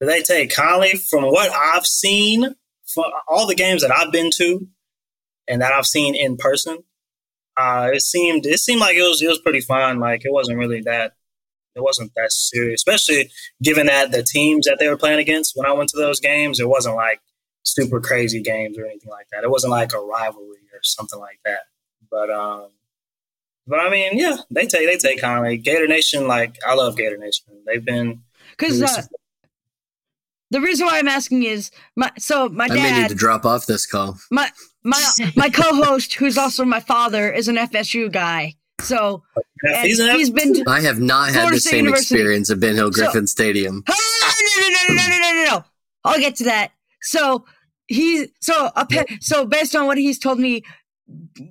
Do 0.00 0.07
they 0.07 0.22
take 0.22 0.50
kindly 0.50 0.92
from 0.92 1.24
what 1.24 1.53
I've 1.53 1.85
seen 1.87 2.55
for 2.87 3.05
all 3.29 3.46
the 3.46 3.55
games 3.55 3.83
that 3.83 3.96
I've 3.96 4.11
been 4.11 4.31
to 4.37 4.66
and 5.46 5.61
that 5.61 5.72
I've 5.72 5.87
seen 5.87 6.14
in 6.14 6.38
person? 6.38 6.85
uh, 7.61 7.90
it 7.92 8.03
seemed 8.03 8.46
it 8.46 8.59
seemed 8.59 8.81
like 8.81 8.96
it 8.96 9.03
was 9.03 9.20
it 9.20 9.29
was 9.29 9.40
pretty 9.40 9.61
fun. 9.61 10.00
Like 10.00 10.24
it 10.24 10.33
wasn't 10.33 10.59
really 10.59 10.81
that 10.83 11.12
it 11.74 11.83
wasn't 11.83 12.12
that 12.16 12.33
serious, 12.33 12.81
especially 12.81 13.31
given 13.62 13.87
that 13.87 14.12
the 14.12 14.22
teams 14.22 14.66
that 14.66 14.79
they 14.79 14.88
were 14.88 14.96
playing 14.96 15.18
against 15.18 15.57
when 15.57 15.66
I 15.66 15.72
went 15.72 15.90
to 15.90 15.98
those 15.98 16.20
games, 16.20 16.59
it 16.59 16.68
wasn't 16.68 16.96
like 16.96 17.20
super 17.62 18.00
crazy 18.00 18.40
games 18.40 18.79
or 18.79 18.87
anything 18.87 19.11
like 19.11 19.26
that. 19.33 19.44
It 19.44 19.50
wasn't 19.50 19.72
like 19.72 19.92
a 19.92 20.00
rivalry 20.00 20.64
or 20.72 20.81
something 20.83 21.18
like 21.18 21.40
that. 21.44 21.61
But 22.11 22.31
um, 22.31 22.68
but 23.70 23.78
I 23.78 23.88
mean, 23.88 24.18
yeah, 24.18 24.37
they 24.50 24.66
take 24.66 24.87
they 24.87 24.96
take 24.96 25.20
kindly. 25.20 25.56
Gator 25.56 25.87
Nation, 25.87 26.26
like 26.26 26.59
I 26.66 26.74
love 26.74 26.96
Gator 26.96 27.16
Nation. 27.16 27.46
They've 27.64 27.85
been 27.85 28.20
because 28.50 28.83
uh, 28.83 29.02
the 30.50 30.61
reason 30.61 30.87
why 30.87 30.98
I'm 30.98 31.09
asking 31.09 31.44
is 31.44 31.70
my 31.96 32.11
so 32.18 32.48
my 32.48 32.66
dad. 32.66 32.78
I 32.78 32.83
may 32.83 33.02
need 33.02 33.09
to 33.09 33.14
drop 33.14 33.46
off 33.46 33.66
this 33.66 33.87
call. 33.87 34.18
My 34.30 34.50
my 34.83 35.00
my 35.37 35.48
co-host, 35.48 36.14
who's 36.14 36.37
also 36.37 36.64
my 36.64 36.80
father, 36.80 37.33
is 37.33 37.46
an 37.46 37.56
FSU 37.56 38.12
guy. 38.12 38.56
So 38.80 39.22
he's, 39.83 39.98
he's 39.98 40.30
been. 40.30 40.54
To 40.54 40.64
I 40.66 40.80
have 40.80 40.98
not 40.98 41.30
Florida 41.30 41.46
had 41.48 41.54
the 41.54 41.61
State 41.61 41.70
same 41.70 41.85
University. 41.85 42.14
experience 42.16 42.50
at 42.50 42.59
Ben 42.61 42.74
Hill 42.74 42.90
Griffin 42.90 43.26
so, 43.26 43.30
Stadium. 43.30 43.85
no, 43.88 43.94
no, 43.94 44.68
no, 44.68 44.94
no, 44.94 44.94
no, 44.94 45.09
no, 45.09 45.18
no, 45.18 45.44
no. 45.44 45.64
I'll 46.04 46.18
get 46.18 46.35
to 46.37 46.44
that. 46.44 46.72
So 47.02 47.44
he, 47.87 48.28
so 48.40 48.70
so 49.20 49.44
based 49.44 49.76
on 49.76 49.87
what 49.87 49.98
he's 49.98 50.18
told 50.18 50.38
me, 50.38 50.62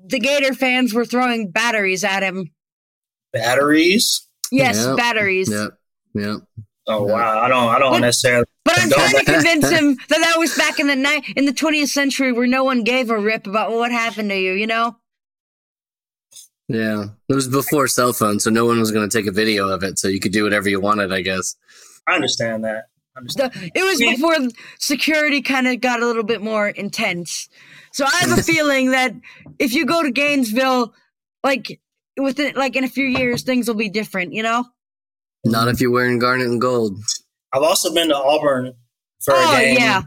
the 0.05 0.19
Gator 0.19 0.53
fans 0.53 0.93
were 0.93 1.05
throwing 1.05 1.51
batteries 1.51 2.03
at 2.03 2.23
him. 2.23 2.51
Batteries? 3.33 4.27
Yes, 4.51 4.85
yep. 4.85 4.97
batteries. 4.97 5.51
Yep. 5.51 5.77
Yep. 6.15 6.37
Oh 6.87 7.03
wow! 7.03 7.39
I 7.39 7.47
don't. 7.47 7.69
I 7.69 7.77
don't 7.77 8.01
necessarily. 8.01 8.45
But 8.65 8.79
I'm 8.79 8.89
trying 8.89 9.13
to 9.13 9.23
convince 9.31 9.69
him 9.69 9.95
that 10.09 10.19
that 10.19 10.35
was 10.39 10.57
back 10.57 10.79
in 10.79 10.87
the 10.87 10.95
night 10.95 11.23
in 11.35 11.45
the 11.45 11.51
20th 11.51 11.89
century 11.89 12.31
where 12.31 12.47
no 12.47 12.63
one 12.63 12.83
gave 12.83 13.11
a 13.11 13.17
rip 13.17 13.45
about 13.45 13.71
what 13.71 13.91
happened 13.91 14.29
to 14.31 14.35
you. 14.35 14.53
You 14.53 14.65
know. 14.65 14.97
Yeah, 16.67 17.05
it 17.27 17.33
was 17.33 17.47
before 17.47 17.87
cell 17.87 18.13
phones, 18.13 18.43
so 18.43 18.49
no 18.49 18.65
one 18.65 18.79
was 18.79 18.91
going 18.91 19.07
to 19.07 19.17
take 19.17 19.27
a 19.27 19.31
video 19.31 19.69
of 19.69 19.83
it, 19.83 19.97
so 19.97 20.07
you 20.07 20.19
could 20.19 20.31
do 20.31 20.43
whatever 20.43 20.69
you 20.69 20.79
wanted, 20.79 21.11
I 21.11 21.21
guess. 21.21 21.55
I 22.07 22.13
understand 22.13 22.63
that. 22.63 22.88
I 23.15 23.19
understand. 23.19 23.53
The- 23.53 23.71
it 23.75 23.83
was 23.83 23.99
before 23.99 24.35
security 24.79 25.41
kind 25.41 25.67
of 25.67 25.81
got 25.81 26.01
a 26.01 26.05
little 26.05 26.23
bit 26.23 26.41
more 26.41 26.69
intense. 26.69 27.49
So 27.93 28.05
I 28.05 28.17
have 28.19 28.37
a 28.37 28.43
feeling 28.43 28.91
that 28.91 29.13
if 29.57 29.73
you 29.73 29.85
go 29.85 30.03
to 30.03 30.11
Gainesville, 30.11 30.93
like 31.43 31.79
within 32.17 32.55
like 32.55 32.75
in 32.75 32.83
a 32.83 32.89
few 32.89 33.05
years, 33.05 33.43
things 33.43 33.67
will 33.67 33.75
be 33.75 33.89
different. 33.89 34.33
You 34.33 34.43
know. 34.43 34.65
Not 35.45 35.69
if 35.69 35.79
you're 35.79 35.91
wearing 35.91 36.19
garnet 36.19 36.47
and 36.47 36.59
gold. 36.59 36.99
I've 37.53 37.63
also 37.63 37.93
been 37.93 38.09
to 38.09 38.15
Auburn 38.15 38.73
for 39.21 39.33
oh 39.35 39.55
a 39.55 39.59
game. 39.59 39.77
yeah, 39.77 39.97
I've 39.99 40.05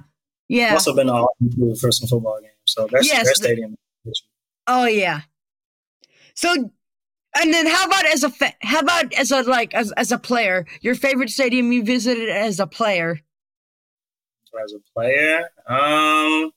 yeah. 0.49 0.73
also 0.75 0.95
been 0.95 1.07
to 1.07 1.13
Auburn 1.13 1.77
for 1.77 1.91
some 1.91 2.09
football 2.09 2.39
games. 2.41 2.53
So 2.67 2.87
that's 2.91 3.07
Yes, 3.07 3.25
their 3.25 3.35
stadium. 3.35 3.77
Oh 4.67 4.85
yeah. 4.85 5.23
So, 6.35 6.71
and 7.41 7.53
then 7.53 7.67
how 7.67 7.87
about 7.87 8.05
as 8.07 8.23
a 8.25 8.31
fa- 8.31 8.55
how 8.63 8.81
about 8.81 9.13
as 9.15 9.31
a 9.31 9.43
like 9.43 9.75
as 9.75 9.93
as 9.93 10.13
a 10.13 10.19
player, 10.19 10.67
your 10.81 10.95
favorite 10.95 11.31
stadium 11.31 11.73
you 11.73 11.85
visited 11.85 12.29
as 12.29 12.61
a 12.61 12.67
player? 12.67 13.21
as 14.63 14.75
a 14.75 14.81
player. 14.93 15.49
Um, 15.67 16.53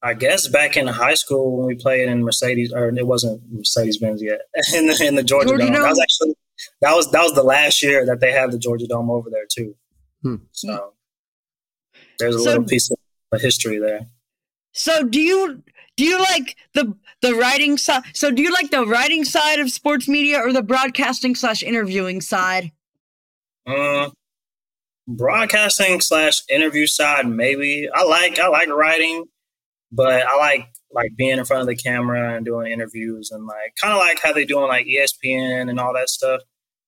I 0.00 0.14
guess 0.14 0.46
back 0.46 0.76
in 0.76 0.86
high 0.86 1.14
school 1.14 1.56
when 1.56 1.66
we 1.66 1.74
played 1.74 2.08
in 2.08 2.22
Mercedes, 2.22 2.72
or 2.72 2.88
it 2.90 3.06
wasn't 3.06 3.42
Mercedes 3.50 3.98
Benz 3.98 4.22
yet, 4.22 4.42
in 4.74 4.86
the 4.86 5.04
in 5.04 5.16
the 5.16 5.24
Georgia, 5.24 5.48
Georgia 5.48 5.64
Dome. 5.64 5.72
That 5.82 5.88
was 5.88 6.00
actually 6.00 6.34
that 6.80 6.94
was 6.94 7.10
that 7.10 7.22
was 7.22 7.32
the 7.34 7.42
last 7.42 7.82
year 7.82 8.06
that 8.06 8.20
they 8.20 8.30
had 8.30 8.52
the 8.52 8.58
Georgia 8.58 8.86
Dome 8.86 9.10
over 9.10 9.28
there 9.30 9.46
too. 9.50 9.74
Hmm. 10.22 10.36
So 10.52 10.92
there's 12.20 12.36
a 12.36 12.38
So- 12.38 12.44
little 12.50 12.64
piece 12.64 12.90
of 12.90 12.98
of 13.32 13.40
history 13.42 13.78
there. 13.78 14.06
So 14.72 15.02
do 15.02 15.20
you 15.20 15.62
do 15.98 16.04
you 16.04 16.18
like 16.18 16.56
the 16.74 16.94
the 17.20 17.34
writing 17.34 17.76
side? 17.76 18.04
So 18.14 18.30
do 18.30 18.40
you 18.40 18.52
like 18.52 18.70
the 18.70 18.86
writing 18.86 19.24
side 19.24 19.58
of 19.58 19.68
sports 19.70 20.08
media 20.08 20.38
or 20.38 20.52
the 20.52 20.62
broadcasting 20.62 21.34
slash 21.34 21.62
interviewing 21.62 22.20
side? 22.20 22.70
Um, 23.66 24.12
broadcasting 25.08 26.00
slash 26.00 26.42
interview 26.48 26.86
side, 26.86 27.26
maybe. 27.26 27.88
I 27.92 28.04
like 28.04 28.38
I 28.38 28.46
like 28.46 28.68
writing, 28.68 29.24
but 29.90 30.24
I 30.24 30.36
like 30.36 30.68
like 30.92 31.10
being 31.16 31.36
in 31.36 31.44
front 31.44 31.62
of 31.62 31.66
the 31.66 31.76
camera 31.76 32.36
and 32.36 32.46
doing 32.46 32.72
interviews 32.72 33.30
and 33.32 33.44
like 33.44 33.74
kind 33.80 33.92
of 33.92 33.98
like 33.98 34.20
how 34.22 34.32
they 34.32 34.44
do 34.44 34.60
on 34.60 34.68
like 34.68 34.86
ESPN 34.86 35.68
and 35.68 35.80
all 35.80 35.92
that 35.94 36.08
stuff. 36.08 36.42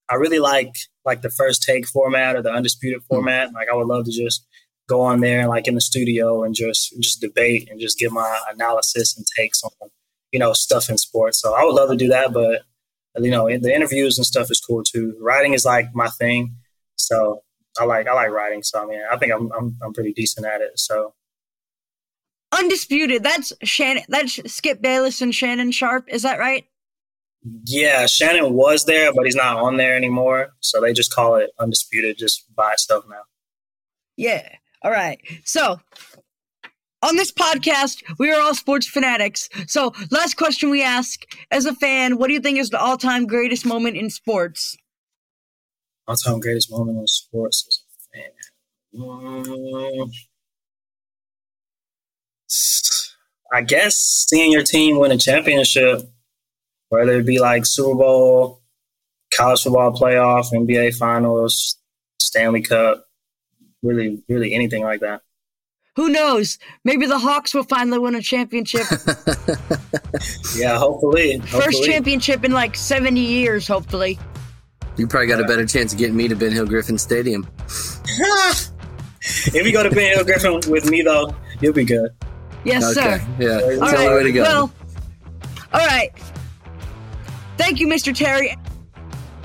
I 0.09 0.15
really 0.15 0.39
like 0.39 0.77
like 1.05 1.23
the 1.23 1.31
first 1.31 1.65
take 1.65 1.89
format 1.89 2.37
or 2.37 2.43
the 2.43 2.53
undisputed 2.53 3.03
format. 3.11 3.53
Like 3.53 3.69
I 3.69 3.75
would 3.75 3.89
love 3.89 4.05
to 4.05 4.13
just 4.13 4.47
go 4.91 5.01
on 5.01 5.21
there 5.21 5.41
and 5.41 5.49
like 5.49 5.67
in 5.67 5.75
the 5.75 5.81
studio 5.81 6.43
and 6.43 6.55
just 6.55 6.95
just 7.01 7.21
debate 7.21 7.69
and 7.71 7.81
just 7.81 7.99
give 7.99 8.13
my 8.13 8.39
analysis 8.51 9.17
and 9.17 9.25
takes 9.37 9.63
on 9.63 9.71
you 10.33 10.39
know 10.39 10.53
stuff 10.53 10.91
in 10.91 10.99
sports. 10.99 11.41
So 11.41 11.55
I 11.55 11.65
would 11.65 11.75
love 11.75 11.91
to 11.91 11.97
do 11.97 12.09
that, 12.09 12.33
but 12.33 12.63
you 13.23 13.31
know 13.31 13.47
the 13.47 13.75
interviews 13.75 14.19
and 14.19 14.27
stuff 14.27 14.51
is 14.51 14.61
cool 14.61 14.83
too. 14.83 15.17
Writing 15.21 15.55
is 15.55 15.65
like 15.65 15.87
my 15.95 16.09
thing, 16.09 16.57
so 16.97 17.43
I 17.79 17.85
like 17.85 18.07
I 18.07 18.13
like 18.15 18.31
writing. 18.31 18.63
So 18.63 18.83
I 18.83 18.87
mean 18.87 19.01
I 19.11 19.17
think 19.17 19.33
I'm 19.33 19.51
I'm, 19.53 19.77
I'm 19.83 19.93
pretty 19.93 20.13
decent 20.13 20.47
at 20.47 20.61
it. 20.61 20.79
So 20.79 21.15
Undisputed. 22.53 23.23
That's 23.23 23.53
Shannon. 23.63 24.03
That's 24.09 24.53
Skip 24.53 24.83
Bayless 24.83 25.23
and 25.23 25.33
Shannon 25.33 25.71
Sharpe. 25.71 26.09
Is 26.09 26.23
that 26.23 26.41
right? 26.41 26.65
yeah, 27.65 28.07
Shannon 28.07 28.53
was 28.53 28.85
there, 28.85 29.13
but 29.15 29.25
he's 29.25 29.35
not 29.35 29.57
on 29.57 29.77
there 29.77 29.97
anymore. 29.97 30.51
So 30.61 30.81
they 30.81 30.93
just 30.93 31.15
call 31.15 31.37
it 31.37 31.51
undisputed 31.59 32.19
just 32.19 32.45
by 32.55 32.73
itself 32.73 33.05
now. 33.09 33.23
Yeah. 34.17 34.57
All 34.83 34.91
right. 34.91 35.21
So 35.45 35.81
on 37.03 37.17
this 37.17 37.33
podcast, 37.33 38.03
we 38.19 38.31
are 38.31 38.41
all 38.41 38.55
sports 38.55 38.87
fanatics. 38.87 39.49
So 39.67 39.93
last 40.11 40.37
question 40.37 40.71
we 40.71 40.83
ask 40.83 41.23
as 41.51 41.67
a 41.67 41.75
fan, 41.75 42.19
what 42.19 42.29
do 42.29 42.35
you 42.35 42.41
think 42.41 42.59
is 42.59 42.71
the 42.71 42.81
all-time 42.81 43.27
greatest 43.27 43.65
moment 43.67 43.97
in 43.97 44.11
sports? 44.11 44.77
All 46.07 46.17
time 46.17 46.41
greatest 46.41 46.71
moment 46.71 46.99
in 46.99 47.07
sports 47.07 47.65
as 47.69 47.81
a 47.97 48.19
fan. 48.19 48.31
Mm, 48.93 50.11
I 53.53 53.63
guess 53.63 53.97
seeing 54.29 54.53
your 54.53 54.63
team 54.63 54.99
win 54.99 55.13
a 55.13 55.17
championship, 55.17 56.03
whether 56.89 57.21
it 57.21 57.27
be 57.27 57.39
like 57.39 57.67
Super 57.67 57.97
Bowl, 57.97 58.63
college 59.35 59.63
football 59.63 59.93
playoff, 59.93 60.53
NBA 60.53 60.97
finals, 60.97 61.79
Stanley 62.21 62.63
Cup, 62.63 63.07
really, 63.83 64.23
really 64.29 64.53
anything 64.55 64.83
like 64.83 65.01
that. 65.01 65.23
Who 65.97 66.09
knows? 66.09 66.59
Maybe 66.85 67.07
the 67.07 67.19
Hawks 67.19 67.53
will 67.53 67.65
finally 67.65 67.99
win 67.99 68.15
a 68.15 68.23
championship. 68.23 68.87
Yeah, 70.57 70.79
hopefully. 70.79 71.39
First 71.41 71.85
championship 71.85 72.45
in 72.45 72.53
like 72.53 72.77
70 72.77 73.21
years, 73.21 73.67
hopefully. 73.67 74.19
You 74.97 75.07
probably 75.07 75.29
got 75.29 75.41
a 75.41 75.45
better 75.45 75.65
chance 75.65 75.93
of 75.93 75.99
getting 75.99 76.17
me 76.17 76.29
to 76.29 76.37
Ben 76.37 76.53
Hill 76.53 76.67
Griffin 76.67 76.99
Stadium. 76.99 77.49
if 79.21 79.55
you 79.55 79.73
go 79.73 79.83
to 79.83 79.91
Ben 79.91 80.15
Hill 80.17 80.25
Griffin 80.25 80.61
with 80.71 80.91
me, 80.91 81.03
though, 81.03 81.35
you'll 81.61 81.73
be 81.73 81.85
good. 81.85 82.11
Yes, 82.65 82.97
okay. 82.97 83.19
sir. 83.19 83.27
Yeah. 83.39 83.49
All 83.49 83.61
That's 83.61 84.01
All 84.01 84.11
the 84.11 84.15
way 84.17 84.23
to 84.25 84.33
go. 84.33 84.43
Well, 84.43 84.73
all 85.73 85.87
right. 85.87 86.11
Thank 87.57 87.81
you, 87.81 87.87
Mr. 87.87 88.15
Terry. 88.15 88.57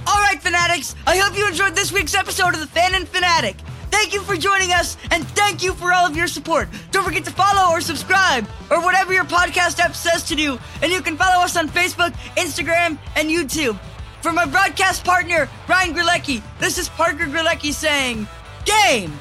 All 0.08 0.20
right, 0.22 0.42
fanatics. 0.42 0.96
I 1.08 1.18
hope 1.18 1.38
you 1.38 1.48
enjoyed 1.48 1.76
this 1.76 1.92
week's 1.92 2.16
episode 2.16 2.54
of 2.54 2.60
the 2.60 2.68
Fan 2.68 2.96
in 2.96 3.06
Fanatic. 3.06 3.56
Thank 3.96 4.14
you 4.14 4.24
for 4.24 4.36
joining 4.36 4.74
us, 4.74 4.98
and 5.10 5.26
thank 5.26 5.64
you 5.64 5.74
for 5.74 5.94
all 5.94 6.06
of 6.06 6.18
your 6.18 6.28
support. 6.28 6.68
Don't 6.92 7.06
forget 7.06 7.24
to 7.24 7.32
follow 7.32 7.72
or 7.72 7.80
subscribe, 7.80 8.46
or 8.70 8.82
whatever 8.82 9.14
your 9.14 9.24
podcast 9.24 9.80
app 9.80 9.96
says 9.96 10.22
to 10.26 10.36
do. 10.36 10.60
And 10.84 10.92
you 10.92 11.02
can 11.02 11.16
follow 11.16 11.42
us 11.42 11.56
on 11.56 11.70
Facebook, 11.70 12.12
Instagram, 12.36 13.00
and 13.16 13.30
YouTube. 13.30 13.80
For 14.22 14.34
my 14.34 14.46
broadcast 14.46 15.06
partner, 15.06 15.48
Ryan 15.70 15.96
Grelecki, 15.96 16.44
this 16.60 16.78
is 16.78 16.90
Parker 16.90 17.24
Grelecki 17.24 17.74
saying, 17.74 18.28
Game, 18.66 19.14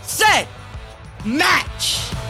Set, 0.00 0.48
Match! 1.26 2.23